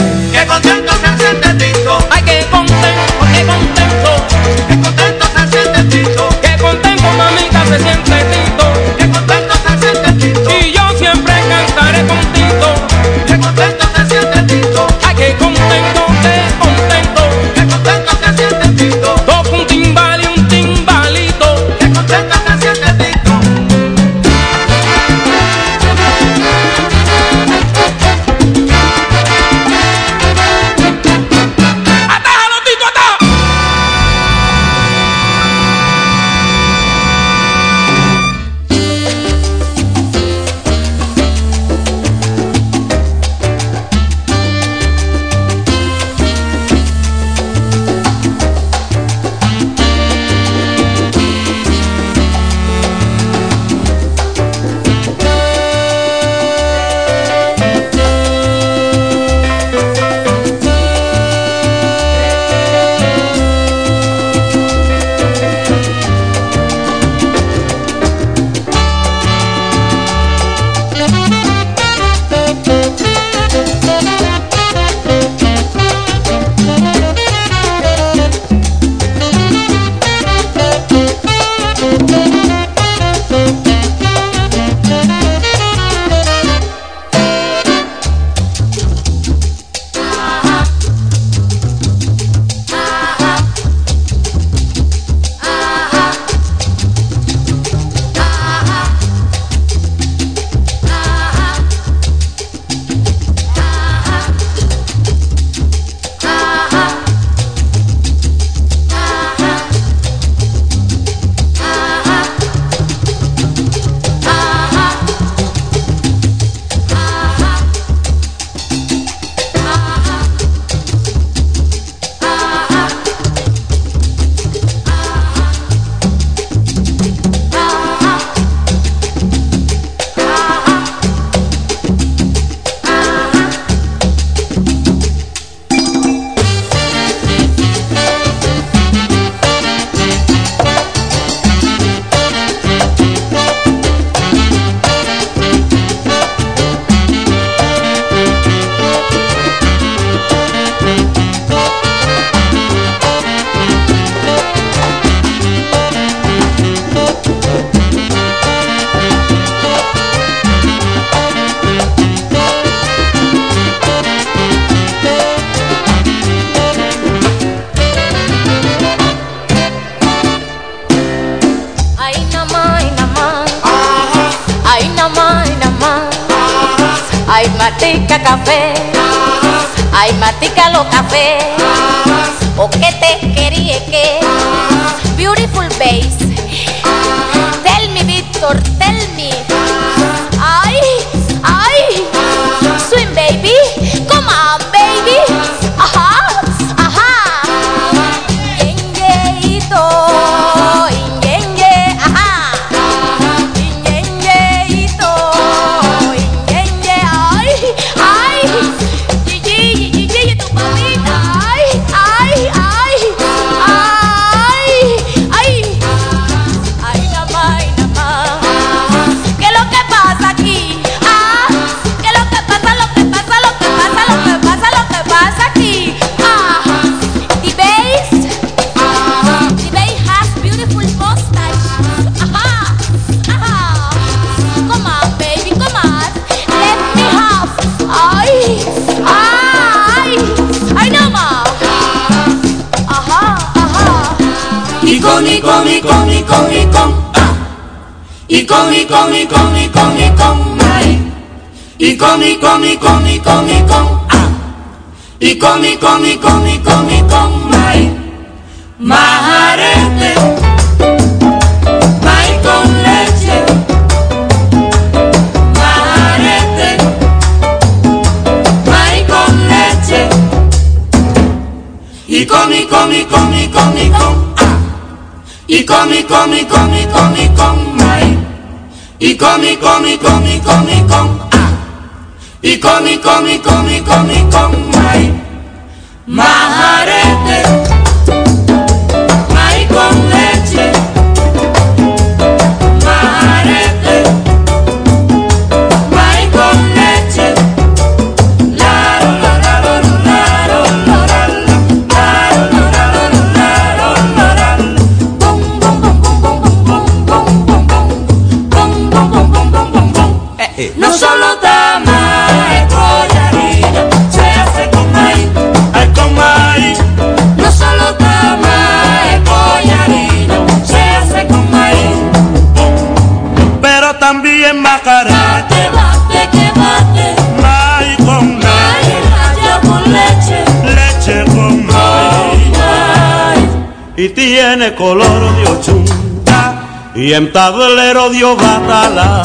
[337.11, 339.25] y en tablero dio batala.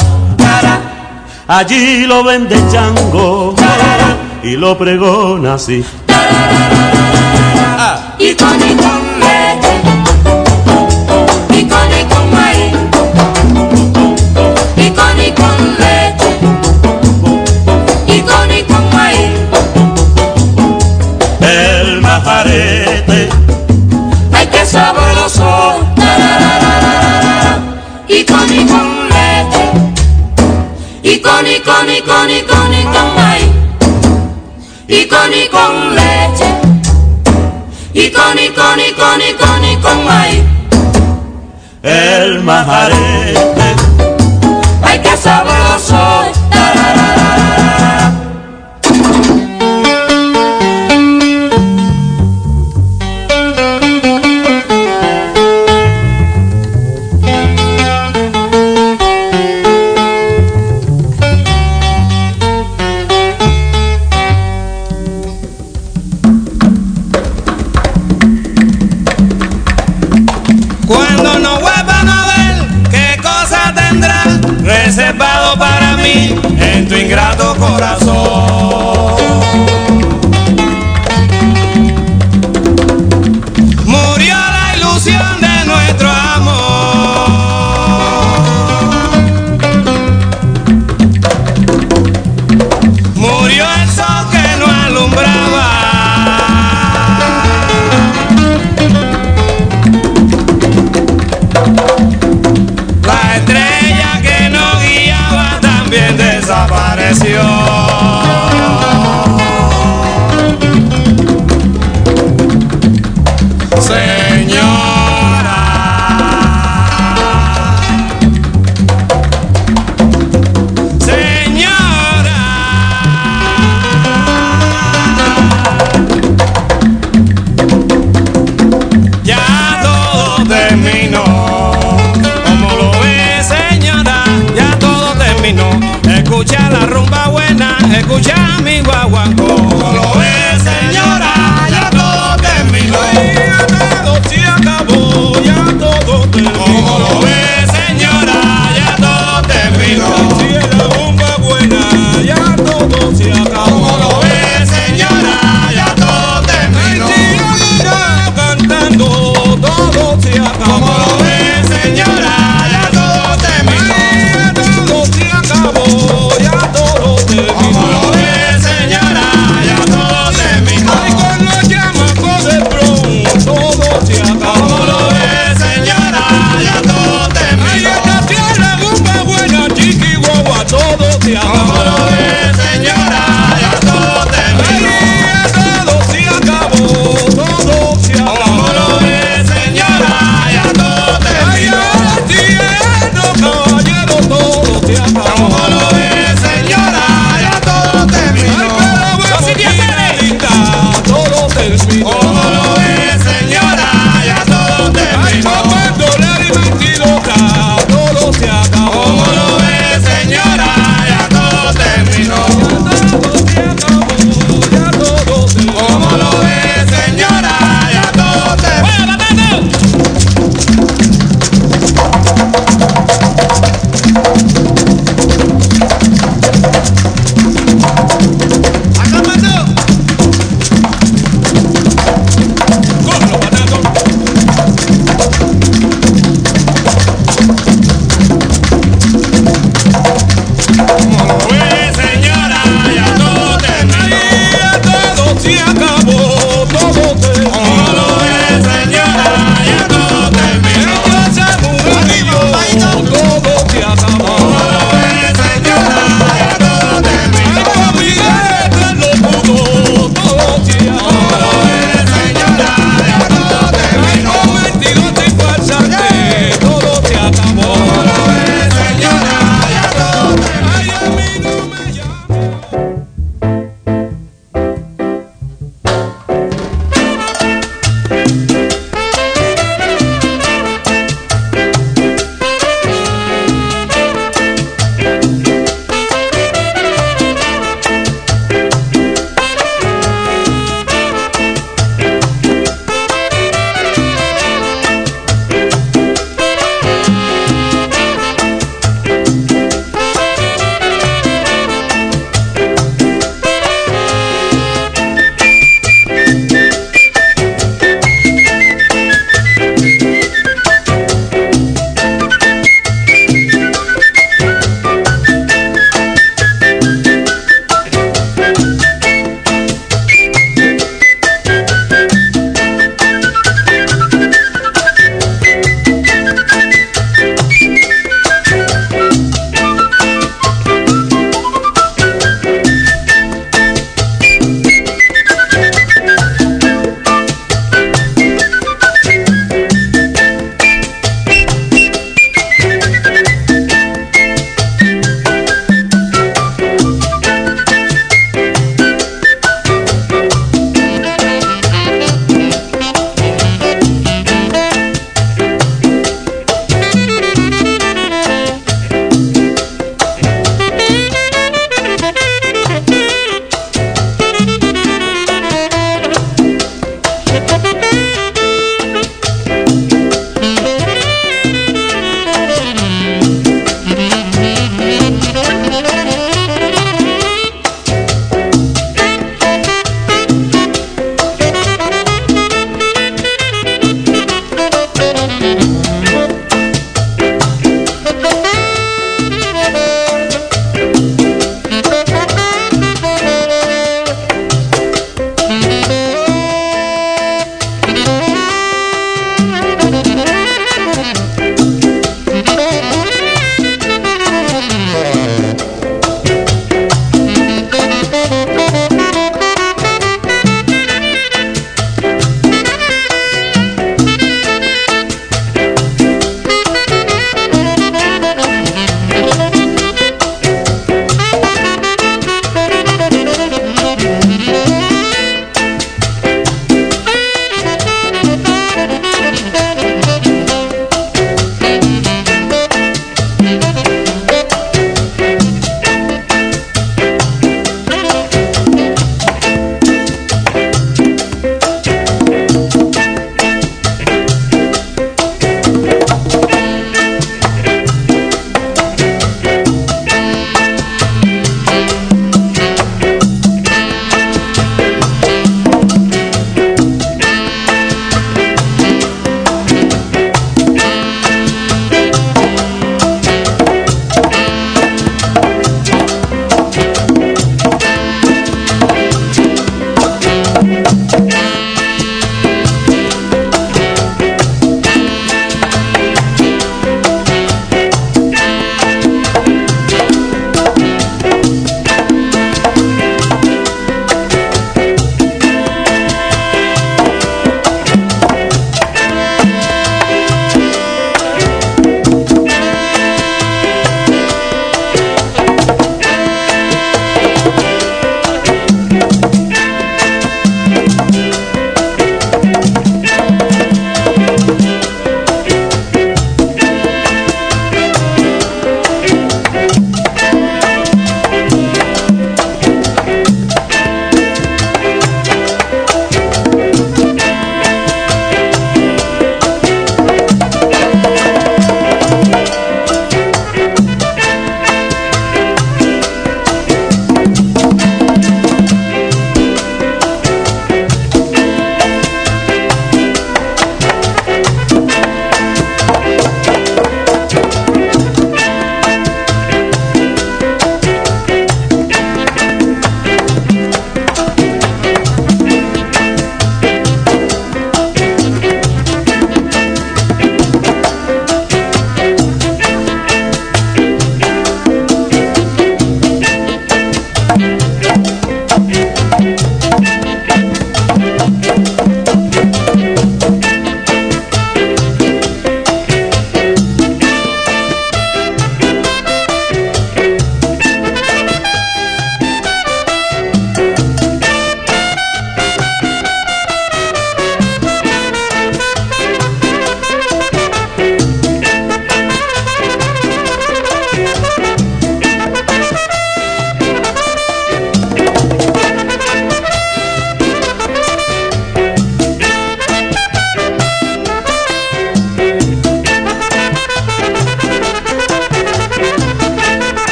[1.48, 3.54] Allí lo vende chango
[4.42, 5.86] y lo pregona así.
[32.06, 33.52] con y con y con ay
[34.88, 36.50] y con y con leche
[37.94, 40.00] y con y con y con y con
[40.32, 40.44] y
[41.82, 43.65] el majarete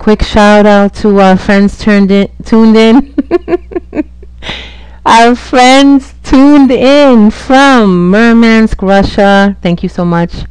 [0.00, 3.14] quick shout out to our friends turned in, tuned in.
[5.04, 9.58] our friends tuned in from Murmansk, Russia.
[9.60, 10.46] Thank you so much.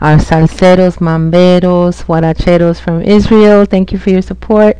[0.00, 3.66] Our salseros, mamberos, huaracheros from Israel.
[3.66, 4.78] Thank you for your support.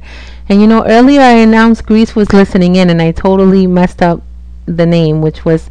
[0.49, 4.23] And you know, earlier I announced Greece was listening in, and I totally messed up
[4.65, 5.69] the name, which was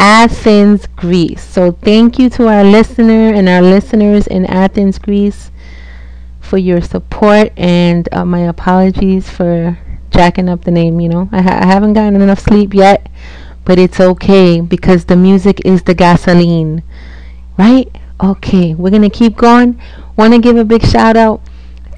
[0.00, 1.44] Athens, Greece.
[1.44, 5.52] So thank you to our listener and our listeners in Athens, Greece
[6.48, 9.78] for your support and uh, my apologies for
[10.10, 11.00] jacking up the name.
[11.00, 13.08] You know, I, ha- I haven't gotten enough sleep yet,
[13.64, 16.82] but it's okay because the music is the gasoline,
[17.58, 17.88] right?
[18.22, 19.80] Okay, we're gonna keep going.
[20.16, 21.40] Want to give a big shout out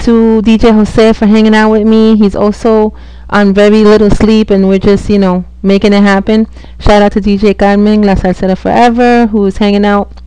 [0.00, 2.16] to DJ Jose for hanging out with me.
[2.16, 2.94] He's also
[3.30, 6.46] on very little sleep, and we're just, you know, making it happen.
[6.78, 10.20] Shout out to DJ Carmen La Salsera Forever, who's hanging out.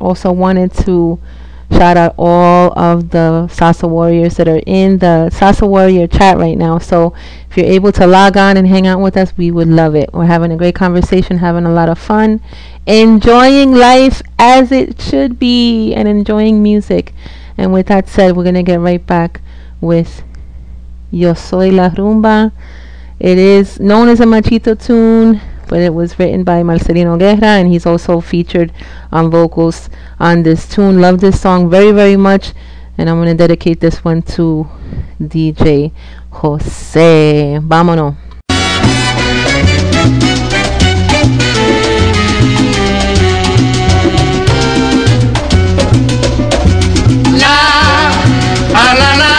[0.00, 1.18] Also wanted to
[1.70, 6.56] shout out all of the Salsa Warriors that are in the Salsa Warrior chat right
[6.56, 6.78] now.
[6.78, 7.14] So
[7.50, 10.10] if you're able to log on and hang out with us, we would love it.
[10.12, 12.40] We're having a great conversation, having a lot of fun,
[12.86, 17.12] enjoying life as it should be, and enjoying music.
[17.58, 19.40] And with that said, we're going to get right back
[19.80, 20.22] with
[21.10, 22.52] Yo Soy La Rumba.
[23.18, 27.68] It is known as a machito tune, but it was written by Marcelino Guerra, and
[27.68, 28.72] he's also featured
[29.12, 29.88] on vocals
[30.18, 31.00] on this tune.
[31.00, 32.52] Love this song very, very much,
[32.98, 34.68] and I'm going to dedicate this one to
[35.20, 35.92] DJ
[36.30, 37.58] Jose.
[37.62, 38.16] Vámonos.
[47.38, 48.10] La,
[48.72, 49.35] a la la la la,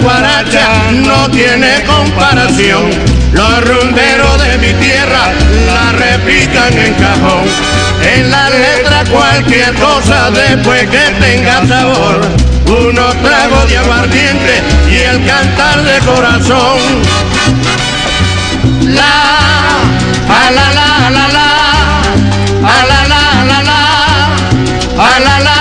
[0.00, 2.90] guaracha no tiene comparación.
[3.32, 5.32] Los rumberos de mi tierra
[5.66, 7.44] la repitan en cajón.
[8.02, 12.20] En la letra cualquier cosa después que tenga sabor.
[12.66, 16.78] unos tragos de aguardiente y el cantar de corazón.
[18.82, 19.02] La,
[20.28, 21.48] a la la la la,
[22.62, 25.59] la la la la la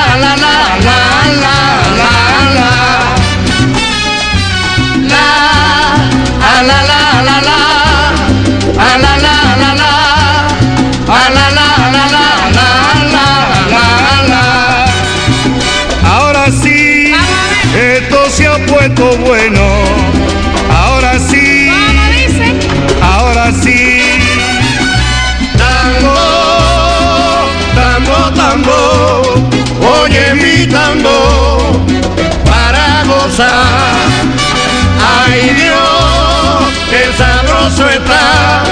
[35.22, 38.64] Ay Dios, qué sabroso está,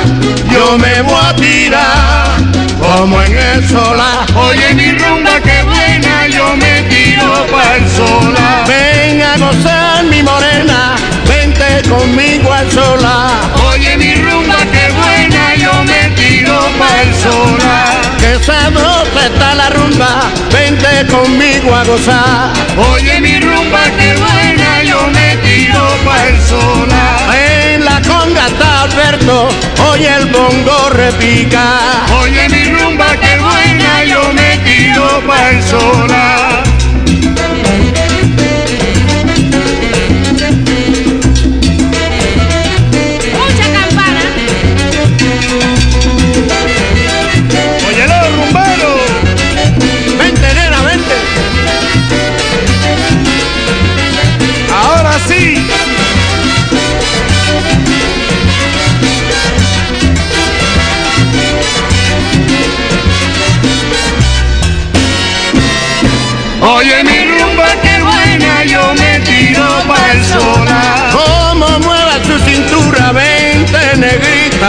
[0.51, 2.37] yo me voy a tirar
[2.79, 4.25] como en el solar.
[4.35, 8.67] Oye mi rumba que buena, yo me tiro para el solar.
[8.67, 10.95] Ven a gozar mi morena,
[11.27, 13.31] vente conmigo al solar.
[13.71, 17.86] Oye mi rumba que buena, yo me tiro para el solar.
[18.19, 22.53] Que sabrosa está la rumba, vente conmigo a gozar.
[22.93, 27.35] Oye mi rumba que buena, yo me tiro para el solar.
[27.35, 29.49] En la conga está Alberto,
[29.91, 31.79] oye el bongo repica.
[32.21, 36.66] Oye mi rumba que buena, yo me tiro para el solar.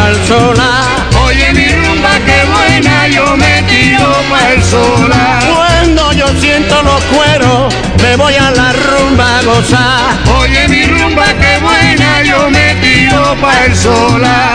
[0.08, 1.08] Negrita al solar.
[1.24, 5.42] Oye mi rumba que buena, yo me tiro para el solar.
[5.54, 10.18] Cuando yo siento los cueros, me voy a la rumba a gozar.
[10.40, 14.54] Oye mi rumba que buena, yo me tiro para el solar.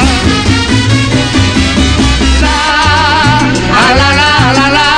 [2.41, 4.92] La, la, la, la, la.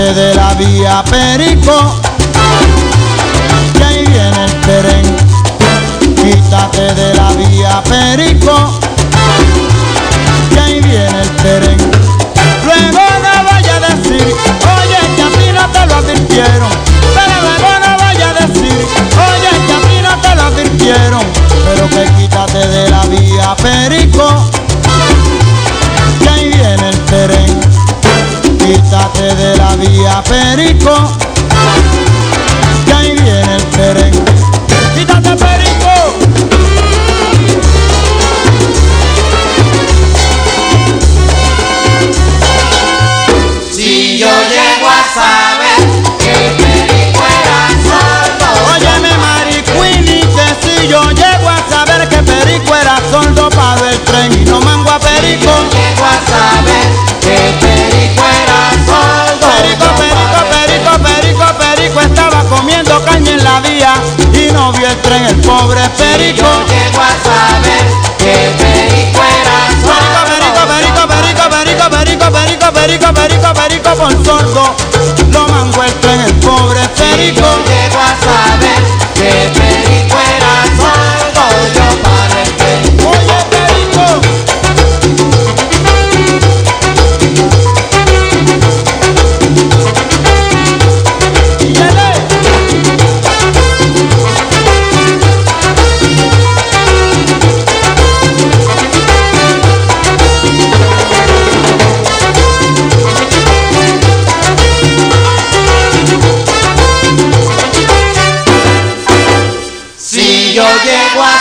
[0.00, 1.94] De la vía, Perico.
[3.76, 5.16] Que ahí viene el tren.
[6.16, 8.80] Quítate de la vía, Perico.
[10.52, 11.76] Que ahí viene el tren.
[12.64, 16.70] Luego no vaya a decir, oye, que a ti no te lo advirtieron.
[17.14, 18.86] Pero luego no vaya a decir,
[19.28, 21.24] oye, que a ti no te lo advirtieron.
[21.66, 24.50] Pero que quítate de la vía, Perico.
[26.22, 27.69] Que ahí viene el tren.
[28.72, 30.94] Quítate de la vía, Perico.
[32.86, 34.12] Que ahí viene el tren.
[34.94, 35.90] Quítate, Perico.
[43.72, 45.78] Si yo llego a saber
[46.20, 53.00] que Perico era sordo, Óyeme, Maricuini, que si yo llego a saber que Perico era
[53.10, 55.50] sordo, pago el tren y no mango a Perico.
[55.72, 56.59] llego a saber
[65.18, 66.46] vio el pobre Perico.
[66.68, 67.84] Llego a saber
[68.18, 69.70] que Perico era.
[70.66, 74.76] Perico, Perico, Perico, Perico, Perico, Perico, Perico, Perico, Perico, por sordo.
[75.32, 77.69] Lo mango el tren, el pobre Perico.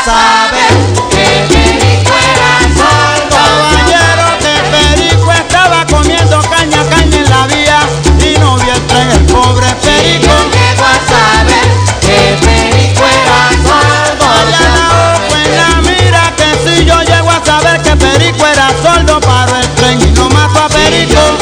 [0.06, 0.74] saber
[1.10, 3.28] que Perico era sordo.
[3.36, 7.80] Caballero que Perico estaba comiendo caña, caña en la vía
[8.20, 10.32] y no vio el tren el pobre Perico.
[10.32, 11.68] Y llegó a saber
[12.02, 14.26] que Perico era sordo.
[14.40, 14.68] Allá
[15.44, 19.68] en la mira que si yo llego a saber que Perico era sordo, paro el
[19.76, 21.39] tren y no mato a Perico.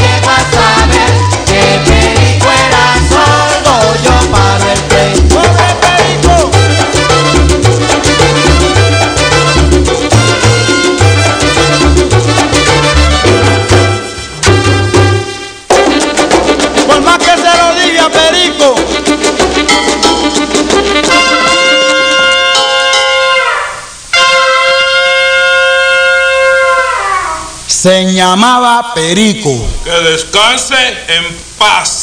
[28.27, 29.65] Llamaba Perico.
[29.83, 30.75] Que descanse
[31.07, 31.23] en
[31.57, 31.96] paz.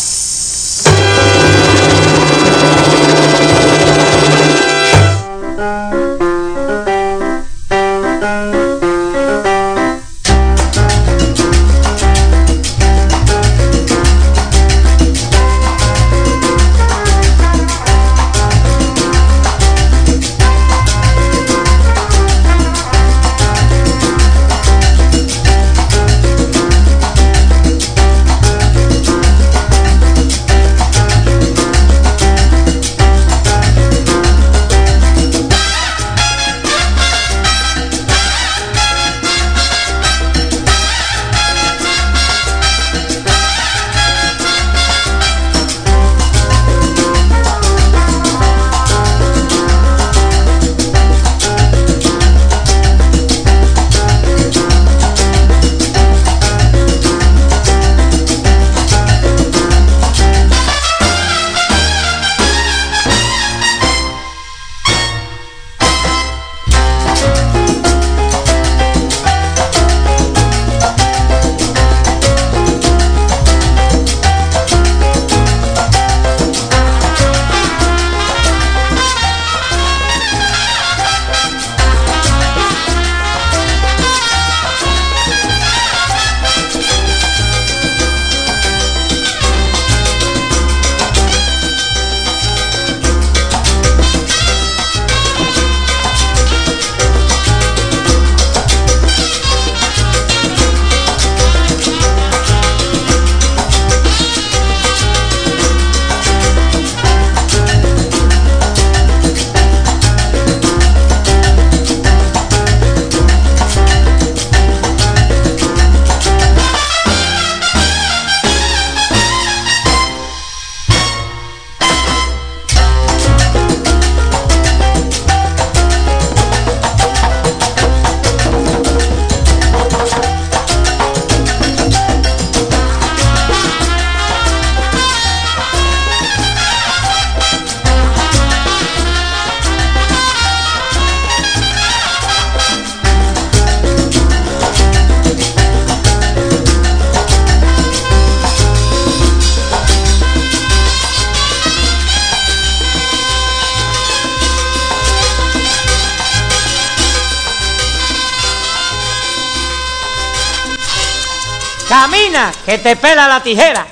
[163.45, 163.87] Tijera.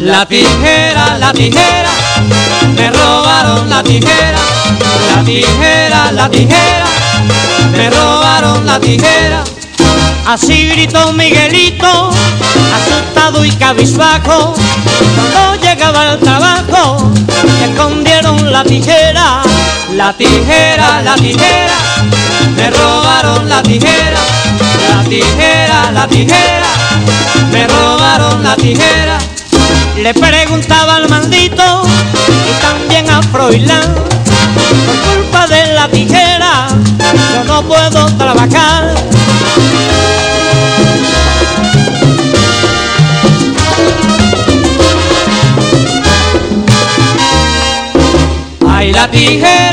[0.00, 1.90] La tijera, la tijera,
[2.74, 4.38] me robaron la tijera.
[5.14, 6.86] La tijera, la tijera,
[7.76, 9.44] me robaron la tijera.
[10.26, 12.10] Así gritó Miguelito,
[12.74, 14.54] asustado y cabizbajo.
[15.16, 17.10] Cuando llegaba al trabajo,
[17.62, 19.41] escondieron la tijera.
[20.02, 21.76] La tijera, la tijera,
[22.56, 24.18] me robaron la tijera.
[24.90, 26.66] La tijera, la tijera,
[27.52, 29.18] me robaron la tijera.
[29.96, 31.84] Le preguntaba al maldito
[32.50, 33.94] y también a Froilán.
[33.94, 36.66] Por culpa de la tijera,
[37.34, 38.92] yo no puedo trabajar.
[48.92, 49.71] La tijera,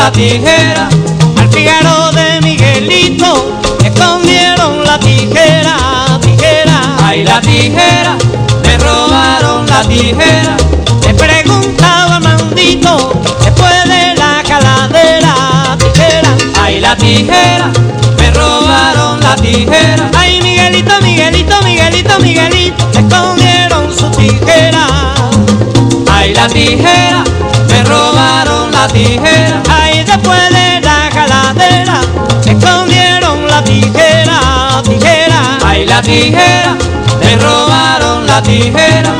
[0.00, 0.88] la tijera.
[1.36, 5.76] Al Figaro de Miguelito escondieron la tijera,
[6.22, 6.96] tijera.
[7.04, 8.16] Ay, la tijera,
[8.64, 10.56] me robaron la tijera.
[11.06, 13.12] Le preguntaba al maldito
[13.44, 16.30] después de la caladera, tijera.
[16.62, 17.70] Ay, la tijera,
[18.18, 20.10] me robaron la tijera.
[20.16, 24.86] Ay, Miguelito, Miguelito, Miguelito, Miguelito, escondieron su tijera.
[26.10, 27.19] Ay, la tijera,
[28.80, 29.62] la tijera.
[29.68, 32.00] Ay, después de la caladera,
[32.46, 35.58] escondieron la tijera, tijera.
[35.62, 36.76] Ay, la tijera,
[37.22, 39.12] me robaron la tijera.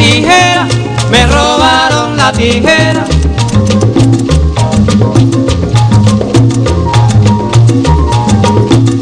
[0.00, 0.66] Tijera,
[1.10, 3.04] me robaron la tijera.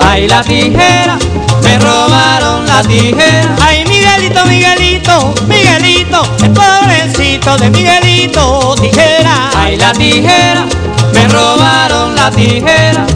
[0.00, 1.16] Ay, la tijera,
[1.62, 3.56] me robaron la tijera.
[3.60, 9.50] Ay, Miguelito, Miguelito, Miguelito, el pobrecito de Miguelito, tijera.
[9.56, 10.66] Ay, la tijera,
[11.14, 13.06] me robaron la tijera.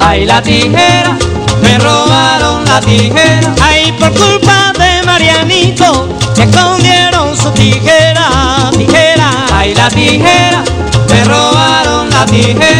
[0.00, 1.11] Ay, la tijera,
[1.82, 3.54] robaron la tijera.
[3.60, 9.46] Ay, por culpa de Marianito, me escondieron su tijera, tijera.
[9.52, 10.64] Ay, la tijera,
[11.08, 12.71] me robaron la tijera.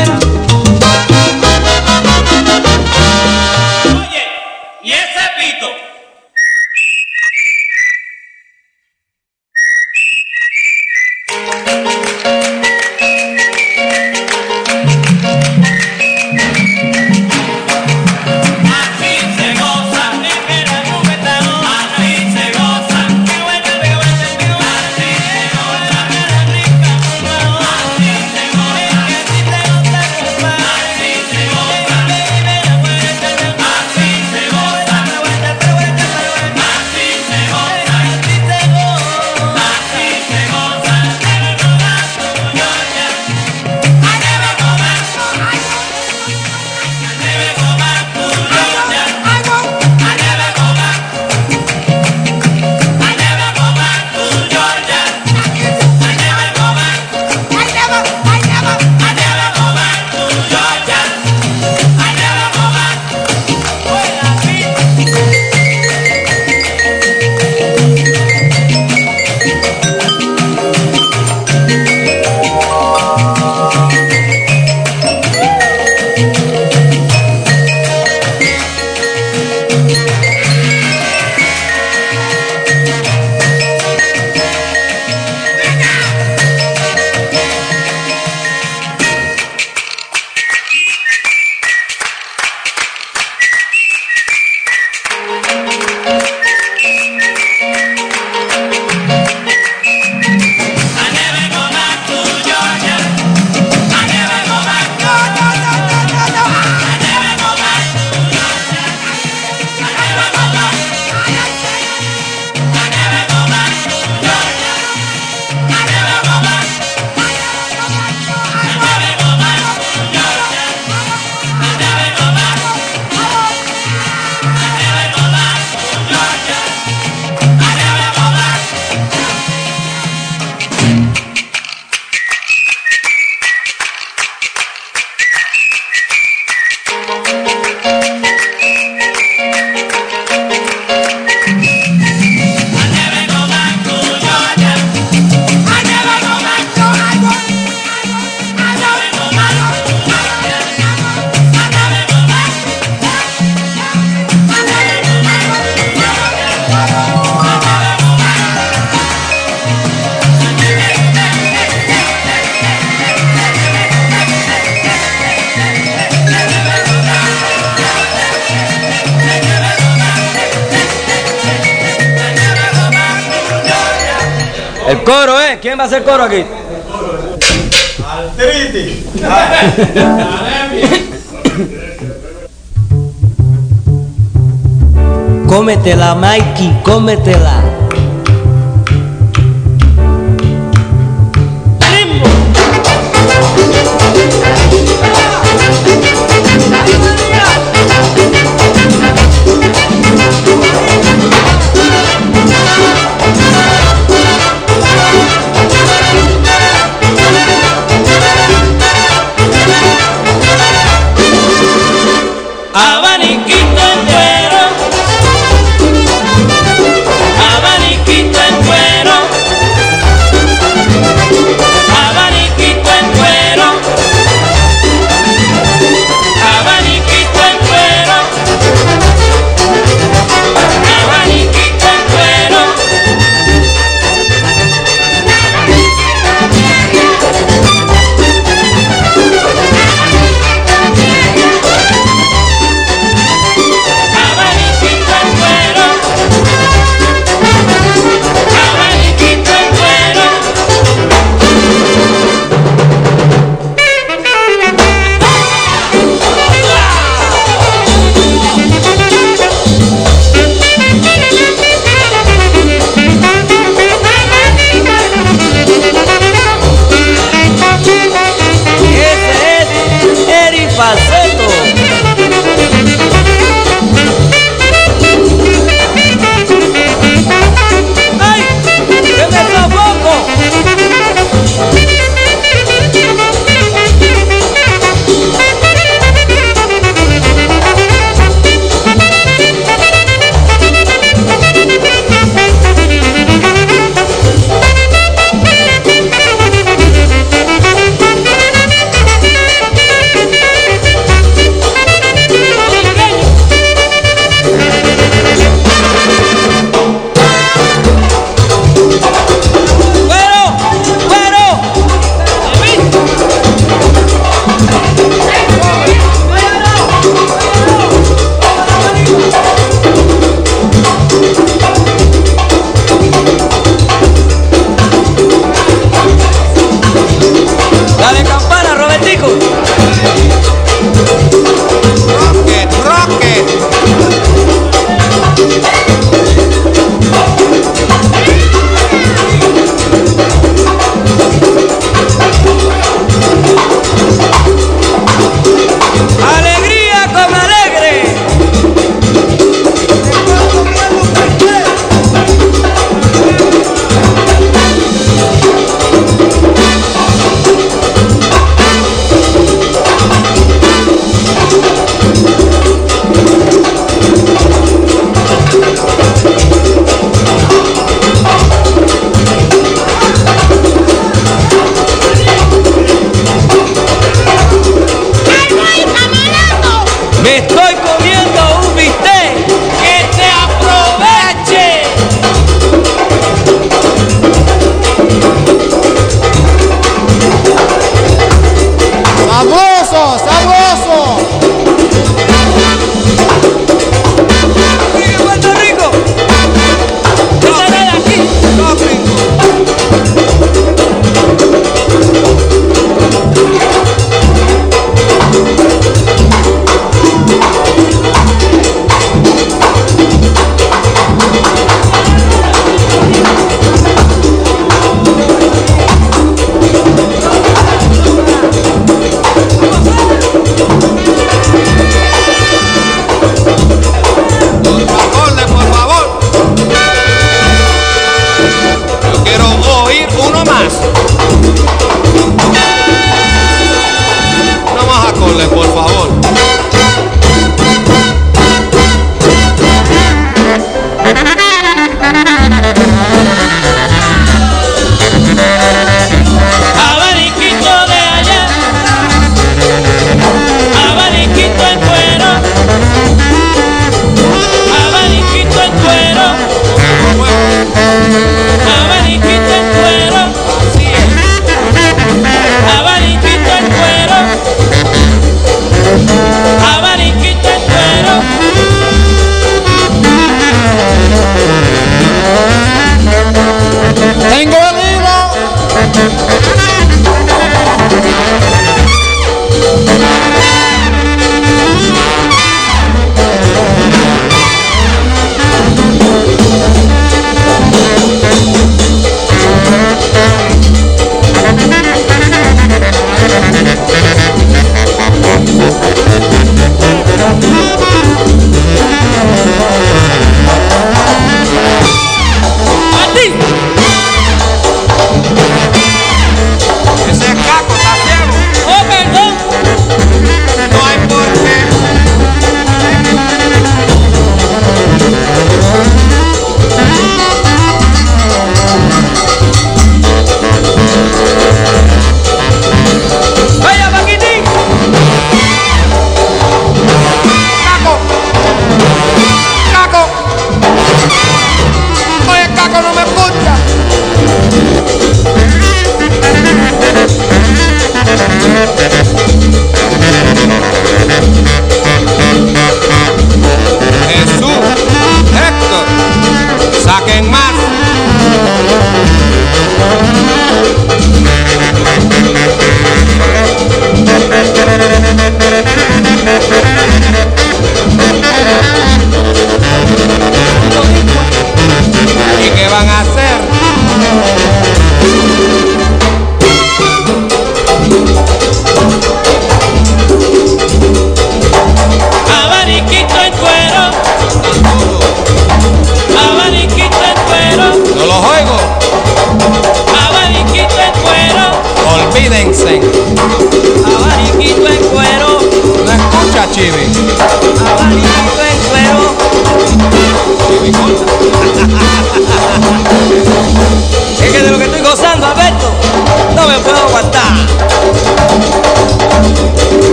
[185.82, 187.61] Cómetela, Mikey, cómetela.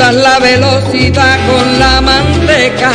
[0.00, 2.92] Confundas la velocidad con la manteca.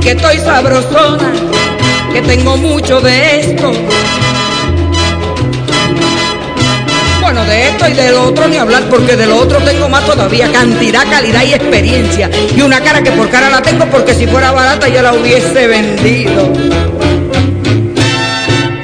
[0.00, 1.32] Que estoy sabrosona,
[2.12, 3.72] que tengo mucho de esto.
[7.20, 11.04] Bueno, de esto y del otro ni hablar, porque del otro tengo más todavía, cantidad,
[11.10, 12.30] calidad y experiencia.
[12.56, 15.66] Y una cara que por cara la tengo, porque si fuera barata ya la hubiese
[15.66, 16.52] vendido.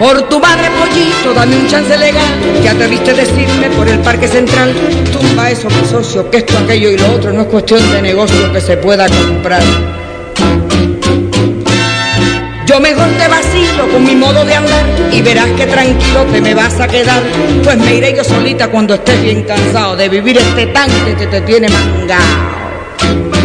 [0.05, 4.29] Por tu madre pollito, dame un chance legal, que atreviste a decirme por el parque
[4.29, 4.75] central.
[5.11, 8.53] Tumba eso, mi socio, que esto, aquello y lo otro no es cuestión de negocio
[8.53, 9.63] que se pueda comprar.
[12.67, 16.53] Yo mejor te vacilo con mi modo de andar y verás que tranquilo te me
[16.53, 17.23] vas a quedar.
[17.63, 21.41] Pues me iré yo solita cuando estés bien cansado de vivir este tanque que te
[21.41, 23.44] tiene mangado.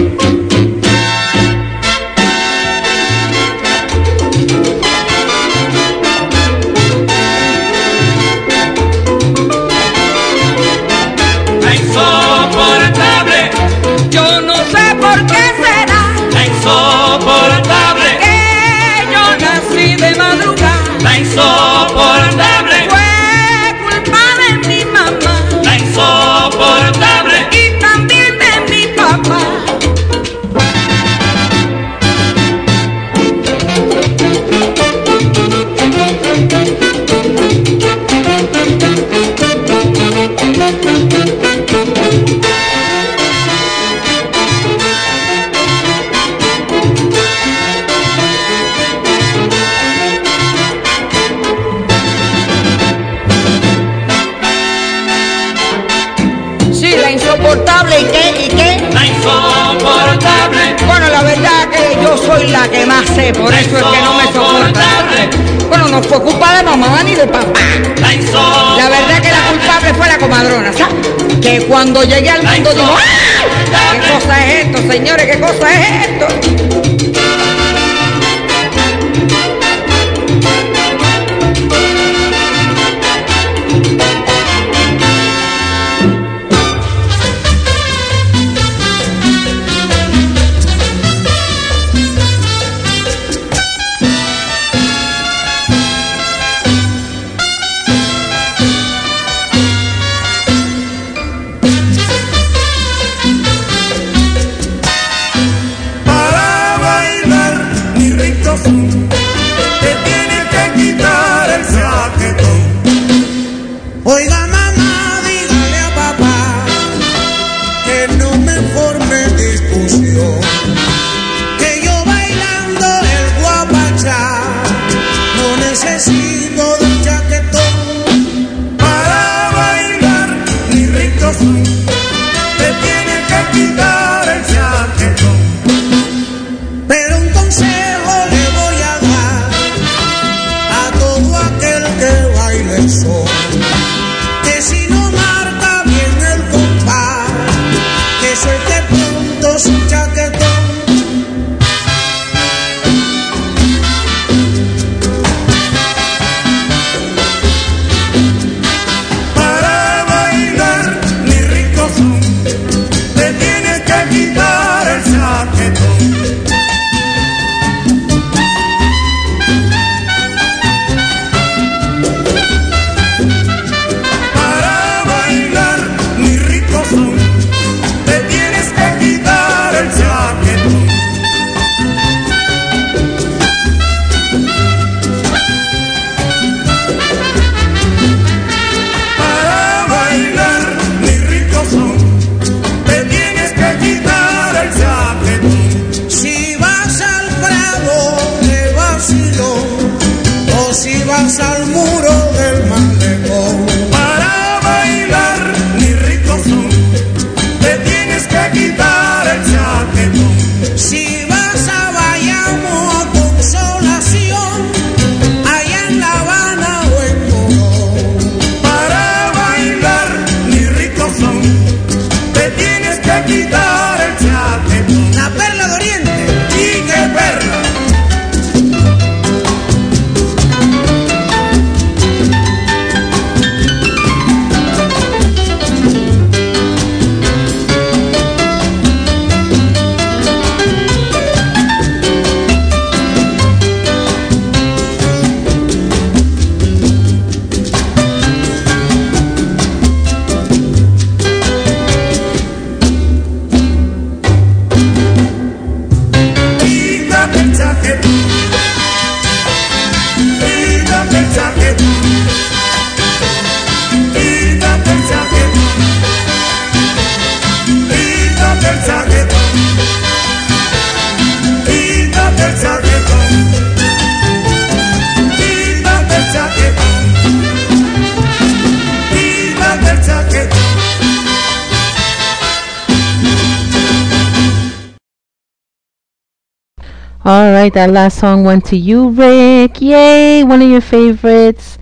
[287.69, 289.80] Right, that last song went to you, Rick.
[289.80, 291.77] Yay, one of your favorites.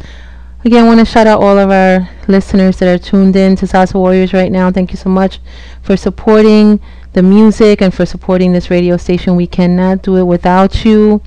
[0.65, 3.65] Again, I want to shout out all of our listeners that are tuned in to
[3.65, 4.69] Salsa Warriors right now.
[4.69, 5.39] Thank you so much
[5.81, 6.81] for supporting
[7.13, 9.37] the music and for supporting this radio station.
[9.37, 11.21] We cannot do it without you.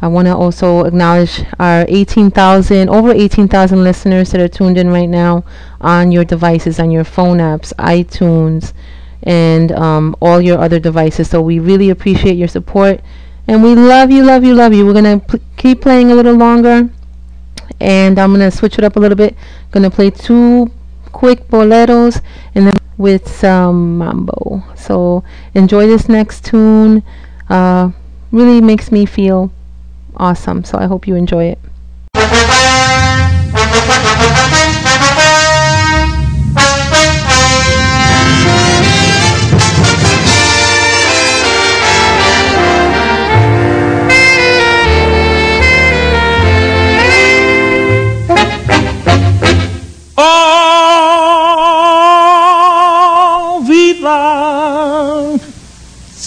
[0.00, 5.10] I want to also acknowledge our 18,000, over 18,000 listeners that are tuned in right
[5.10, 5.44] now
[5.82, 8.72] on your devices, on your phone apps, iTunes,
[9.22, 11.28] and um, all your other devices.
[11.28, 13.02] So we really appreciate your support.
[13.50, 14.86] And we love you, love you, love you.
[14.86, 16.88] We're going to pl- keep playing a little longer.
[17.80, 19.36] And I'm going to switch it up a little bit.
[19.72, 20.70] Going to play two
[21.10, 22.22] quick boleros
[22.54, 24.62] and then with some mambo.
[24.76, 27.02] So enjoy this next tune.
[27.48, 27.90] Uh,
[28.30, 29.50] really makes me feel
[30.16, 30.62] awesome.
[30.62, 31.58] So I hope you enjoy it.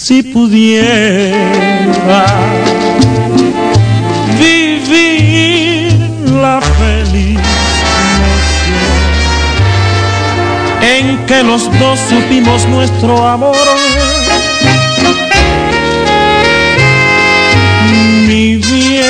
[0.04, 0.86] Si pudiera
[4.38, 5.92] vivir
[6.30, 7.40] la feliz
[10.82, 13.56] en que los dos supimos nuestro amor.
[18.26, 19.06] Mi bien,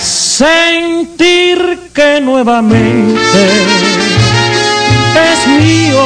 [0.00, 3.40] sentir que nuevamente
[5.14, 6.04] es mío,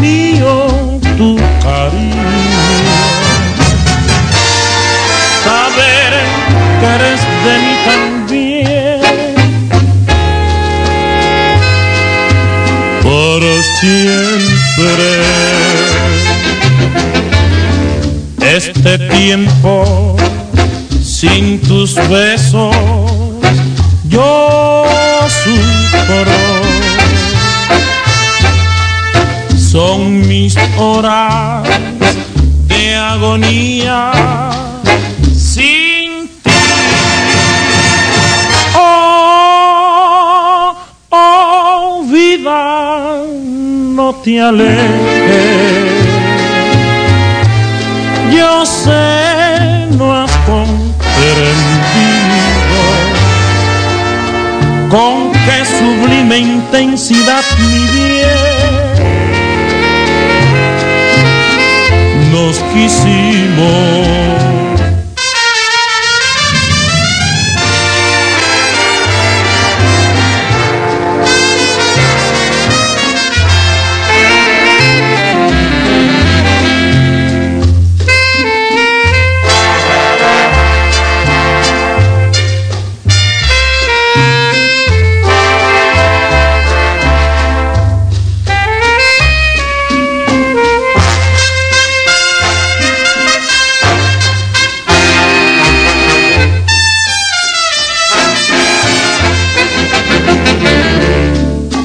[0.00, 0.79] mío
[6.82, 9.00] eres de mí también.
[13.02, 13.42] Por
[13.80, 15.10] siempre.
[18.40, 20.16] Este tiempo
[21.02, 22.74] sin tus besos
[24.08, 24.84] yo
[25.44, 26.40] sufro.
[29.56, 31.68] Son mis horas
[32.66, 34.10] de agonía
[44.00, 44.80] no te alejes.
[48.34, 51.52] Yo sé, no has comprendido
[54.94, 58.90] con qué sublime intensidad mi bien
[62.32, 64.59] nos quisimos.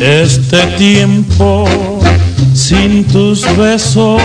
[0.07, 1.65] Este tiempo
[2.53, 4.21] sin tus besos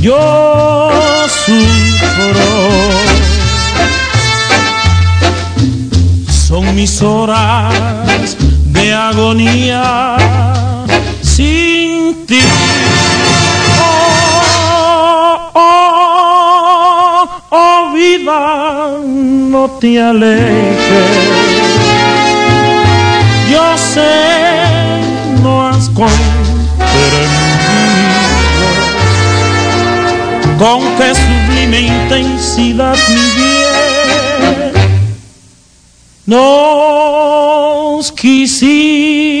[0.00, 0.90] yo
[1.28, 2.50] sufro.
[6.28, 10.16] Son mis horas de agonía
[11.22, 12.40] sin ti.
[13.78, 21.46] Oh, oh, oh vida, no te alejes.
[23.48, 24.35] Yo sé,
[25.96, 26.26] comprendido
[30.58, 34.72] con qué sublime intensidad mi bien
[36.26, 39.36] nos quisimos.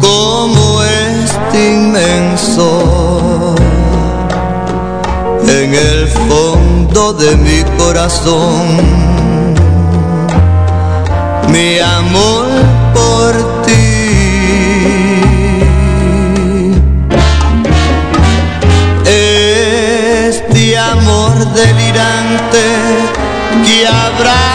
[0.00, 3.54] como este inmenso.
[5.46, 9.14] En el fondo de mi corazón
[11.48, 12.46] mi amor
[12.94, 13.32] por
[13.64, 13.72] ti.
[19.06, 22.64] Este amor delirante
[23.64, 24.53] que habrá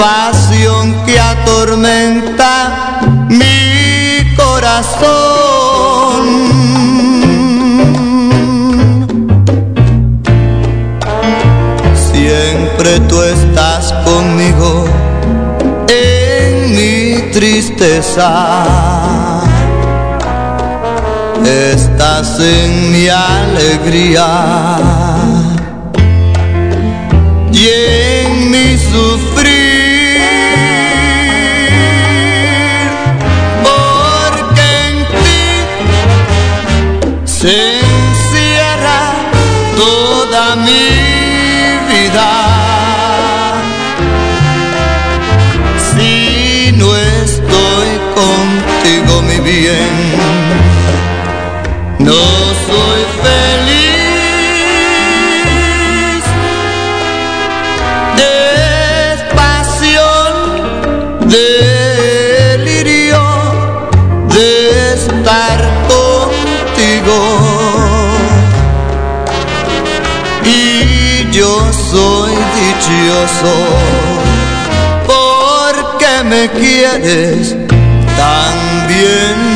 [0.00, 6.24] pasión que atormenta mi corazón.
[12.12, 14.86] Siempre tú estás conmigo
[15.88, 18.30] en mi tristeza.
[21.44, 24.28] Estás en mi alegría
[27.52, 29.29] y en mi sufrir.
[53.30, 55.04] Feliz.
[58.18, 60.32] Es pasión,
[61.36, 63.24] delirio
[64.34, 64.48] de
[64.94, 65.58] estar
[65.92, 67.18] contigo.
[70.44, 71.52] Y yo
[71.90, 73.54] soy dichoso
[75.06, 77.56] porque me quieres
[78.16, 78.56] tan
[78.88, 79.49] bien.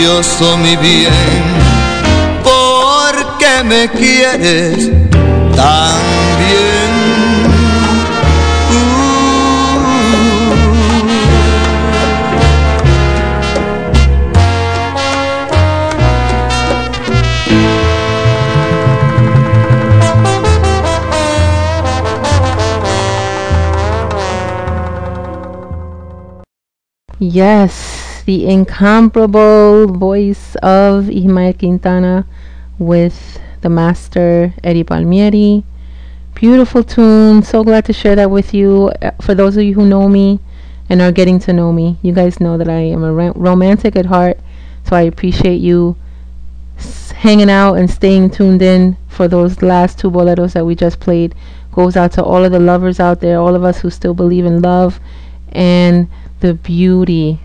[0.00, 1.44] Mi bien,
[2.42, 4.90] porque me quieres
[5.54, 5.98] tan
[6.38, 7.10] bien.
[27.18, 27.79] Yes,
[28.30, 32.24] the incomparable voice of Ismael Quintana
[32.78, 35.64] with the master Eddie Palmieri.
[36.36, 37.42] Beautiful tune.
[37.42, 38.92] So glad to share that with you.
[39.02, 40.38] Uh, For those of you who know me
[40.88, 43.96] and are getting to know me, you guys know that I am a ro- romantic
[43.96, 44.38] at heart.
[44.84, 45.96] So I appreciate you
[46.78, 51.00] s- hanging out and staying tuned in for those last two boleros that we just
[51.00, 51.34] played.
[51.72, 54.44] Goes out to all of the lovers out there, all of us who still believe
[54.46, 55.00] in love
[55.50, 56.06] and
[56.38, 57.40] the beauty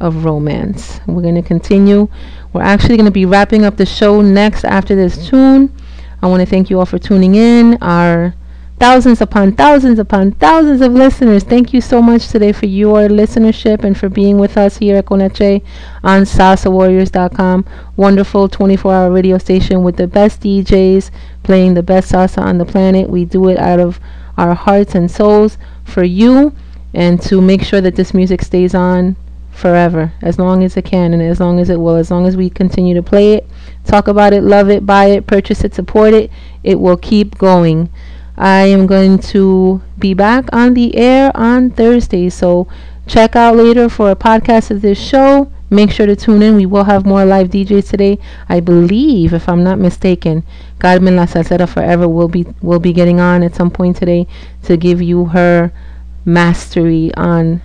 [0.00, 1.00] of romance.
[1.06, 2.08] We're going to continue.
[2.52, 5.74] We're actually going to be wrapping up the show next after this tune.
[6.22, 7.78] I want to thank you all for tuning in.
[7.82, 8.34] Our
[8.78, 11.42] thousands upon thousands upon thousands of listeners.
[11.42, 15.06] Thank you so much today for your listenership and for being with us here at
[15.06, 15.62] Conache
[16.04, 17.64] on salsawarriors.com.
[17.96, 21.10] Wonderful 24 hour radio station with the best DJs
[21.42, 23.08] playing the best salsa on the planet.
[23.10, 24.00] We do it out of
[24.36, 26.54] our hearts and souls for you
[26.94, 29.16] and to make sure that this music stays on
[29.58, 30.12] forever.
[30.22, 31.96] As long as it can and as long as it will.
[31.96, 33.48] As long as we continue to play it
[33.84, 36.30] talk about it love it buy it purchase it support it
[36.62, 37.90] it will keep going.
[38.36, 42.68] I am going to be back on the air on thursday so
[43.06, 45.50] check out later for a podcast of this show.
[45.70, 46.56] Make sure to tune in.
[46.56, 48.18] We will have more live djs today.
[48.48, 50.44] I believe if i'm not mistaken
[50.78, 54.26] carmen la salsera forever will be will be getting on at some point today
[54.62, 55.72] to give you her
[56.24, 57.60] mastery on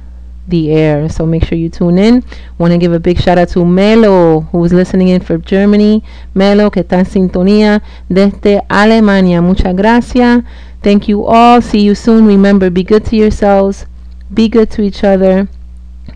[0.47, 1.09] the air.
[1.09, 2.23] So make sure you tune in.
[2.57, 6.03] Want to give a big shout out to Melo, who is listening in from Germany.
[6.33, 9.41] Melo, que está en sintonía desde Alemania.
[9.41, 10.43] Muchas gracias.
[10.81, 11.61] Thank you all.
[11.61, 12.25] See you soon.
[12.27, 13.85] Remember, be good to yourselves,
[14.33, 15.47] be good to each other.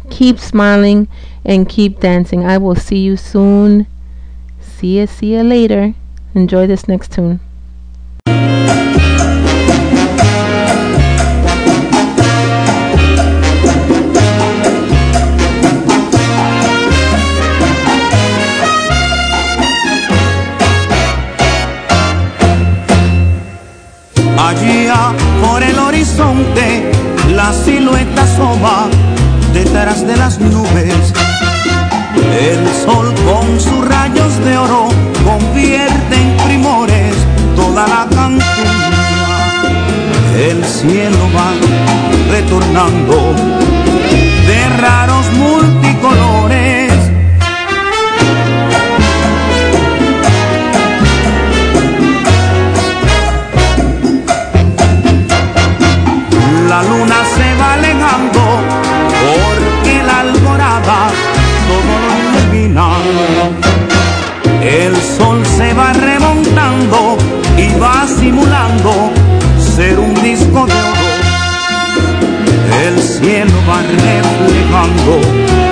[0.10, 1.08] Keep smiling
[1.46, 2.46] and keep dancing.
[2.46, 3.88] I will see you soon.
[4.60, 5.94] See you, see you later.
[6.36, 7.40] Enjoy this next tune.
[26.08, 26.92] Horizonte
[27.36, 28.88] la silueta asoma
[29.54, 31.14] detrás de las nubes.
[32.40, 34.88] El sol con sus rayos de oro
[35.26, 37.14] convierte en primores
[37.56, 38.44] toda la campiña.
[40.38, 41.52] El cielo va
[42.32, 43.34] retornando
[44.48, 46.37] de raros multicolores.
[56.78, 58.42] La luna se va alejando
[59.26, 61.10] porque la alborada
[61.70, 62.88] todo lo ilumina.
[64.62, 67.18] El sol se va remontando
[67.58, 69.12] y va simulando
[69.76, 71.08] ser un disco de oro.
[72.86, 75.67] El cielo va reflejando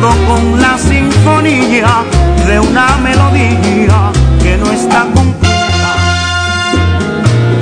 [0.00, 2.04] con la sinfonía
[2.46, 4.12] de una melodía
[4.42, 5.94] que no está completa.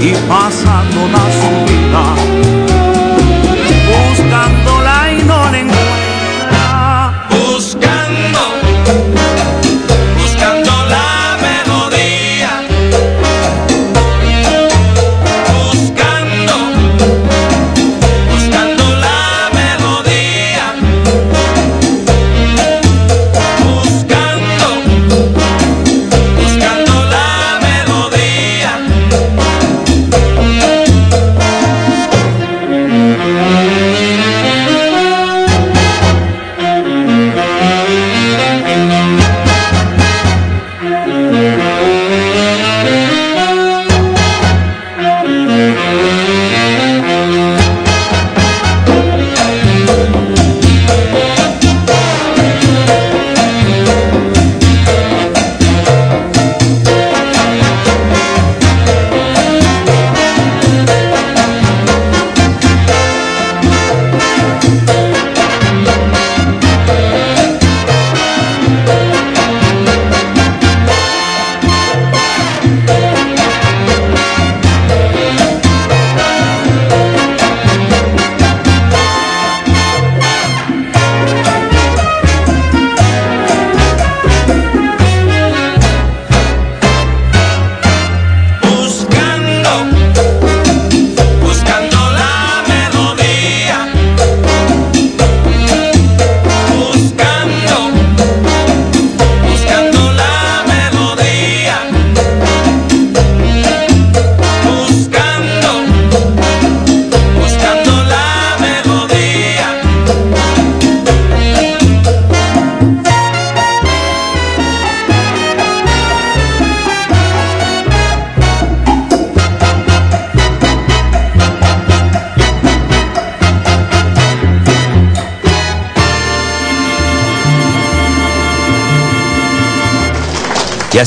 [0.01, 2.76] Y pasa toda su vida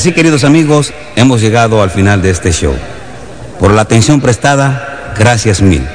[0.00, 2.72] así, queridos amigos, hemos llegado al final de este show.
[3.58, 5.86] Por la atención prestada, gracias mil.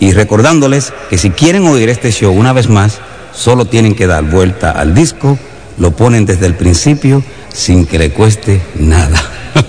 [0.00, 3.00] Y recordándoles que si quieren oír este show una vez más,
[3.34, 5.38] solo tienen que dar vuelta al disco,
[5.76, 9.22] lo ponen desde el principio sin que le cueste nada.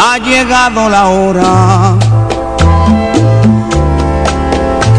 [0.00, 1.96] Ha llegado la hora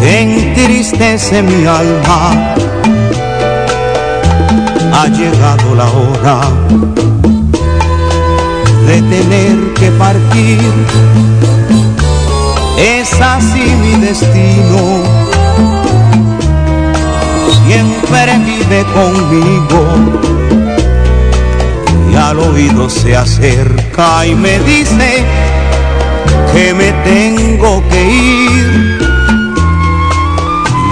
[0.02, 2.56] que entristece mi alma.
[4.93, 6.42] Ha llegado la hora
[8.88, 10.59] de tener que partir.
[12.77, 15.03] Es así mi destino.
[17.66, 19.82] Siempre vive conmigo
[22.11, 25.24] y al oído se acerca y me dice
[26.53, 29.00] que me tengo que ir.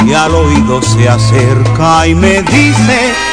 [0.06, 3.27] Y al oído se acerca y me dice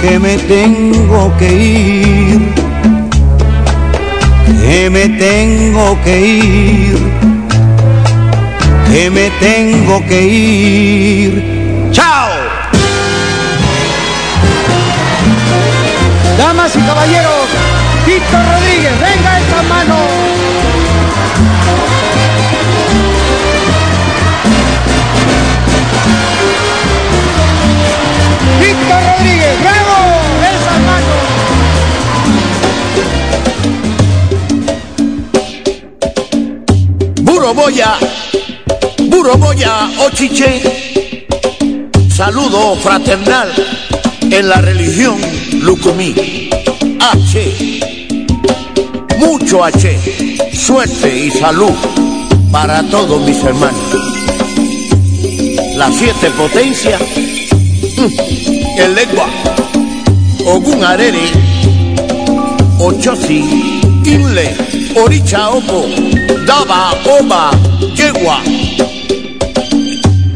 [0.00, 2.54] que me tengo que ir.
[4.60, 6.98] Que me tengo que ir.
[8.90, 11.90] Que me tengo que ir.
[11.92, 12.28] ¡Chao!
[16.38, 17.48] Damas y caballeros,
[18.04, 19.15] Tito Rodríguez, venga
[37.66, 37.98] Boya,
[39.08, 40.62] Buro Boya Ochiche,
[42.14, 43.48] saludo fraternal
[44.30, 45.16] en la religión
[45.62, 46.14] Lucumí.
[47.00, 47.80] H,
[49.18, 49.98] mucho H,
[50.54, 51.74] suerte y salud
[52.52, 53.80] para todos mis hermanos.
[55.74, 59.26] Las siete potencias, mm, el lengua,
[60.46, 61.32] Ogun Arere,
[62.78, 64.56] Ochosi, Inle,
[64.94, 65.84] Oricha Opo,
[66.46, 67.50] Daba, Oba,
[67.94, 68.38] Yegua,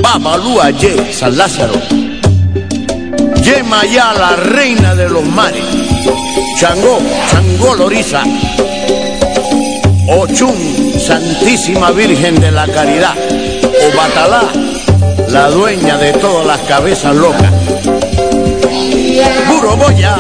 [0.03, 1.75] Babalúa Ye, San Lázaro,
[3.45, 5.65] Yema ya la reina de los mares,
[6.59, 6.99] Changó,
[7.31, 8.25] Changó Loriza,
[10.09, 10.57] Ochun,
[10.99, 13.15] Santísima Virgen de la Caridad,
[13.95, 14.43] Obatalá,
[15.29, 17.53] la dueña de todas las cabezas locas.
[19.49, 20.17] Buroboya,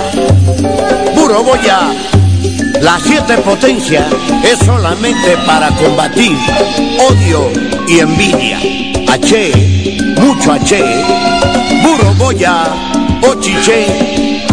[1.16, 1.80] Buroboya,
[2.80, 4.06] las siete potencias
[4.44, 6.36] es solamente para combatir
[7.08, 7.50] odio
[7.86, 8.58] y envidia.
[9.08, 9.52] H,
[10.20, 10.82] mucho H,
[11.82, 12.64] Buroboya,
[13.22, 14.46] Ochiche,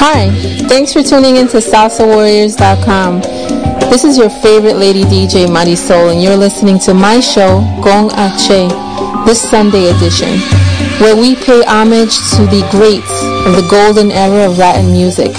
[0.00, 0.30] Hi,
[0.68, 3.20] thanks for tuning in to SalsaWarriors.com.
[3.90, 8.68] This is your favorite lady DJ Marisol, and you're listening to my show, Gong Ache,
[9.26, 10.38] this Sunday edition,
[11.00, 13.10] where we pay homage to the greats
[13.46, 15.34] of the golden era of Latin music.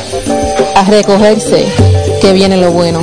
[0.80, 1.66] A recogerse,
[2.22, 3.02] que viene lo bueno.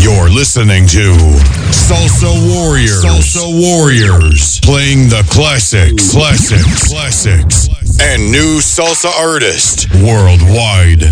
[0.00, 1.12] You're listening to
[1.68, 3.04] Salsa Warriors.
[3.04, 4.58] Salsa Warriors.
[4.60, 7.68] Playing the classics, classics, classics,
[8.00, 11.04] and new salsa artists worldwide.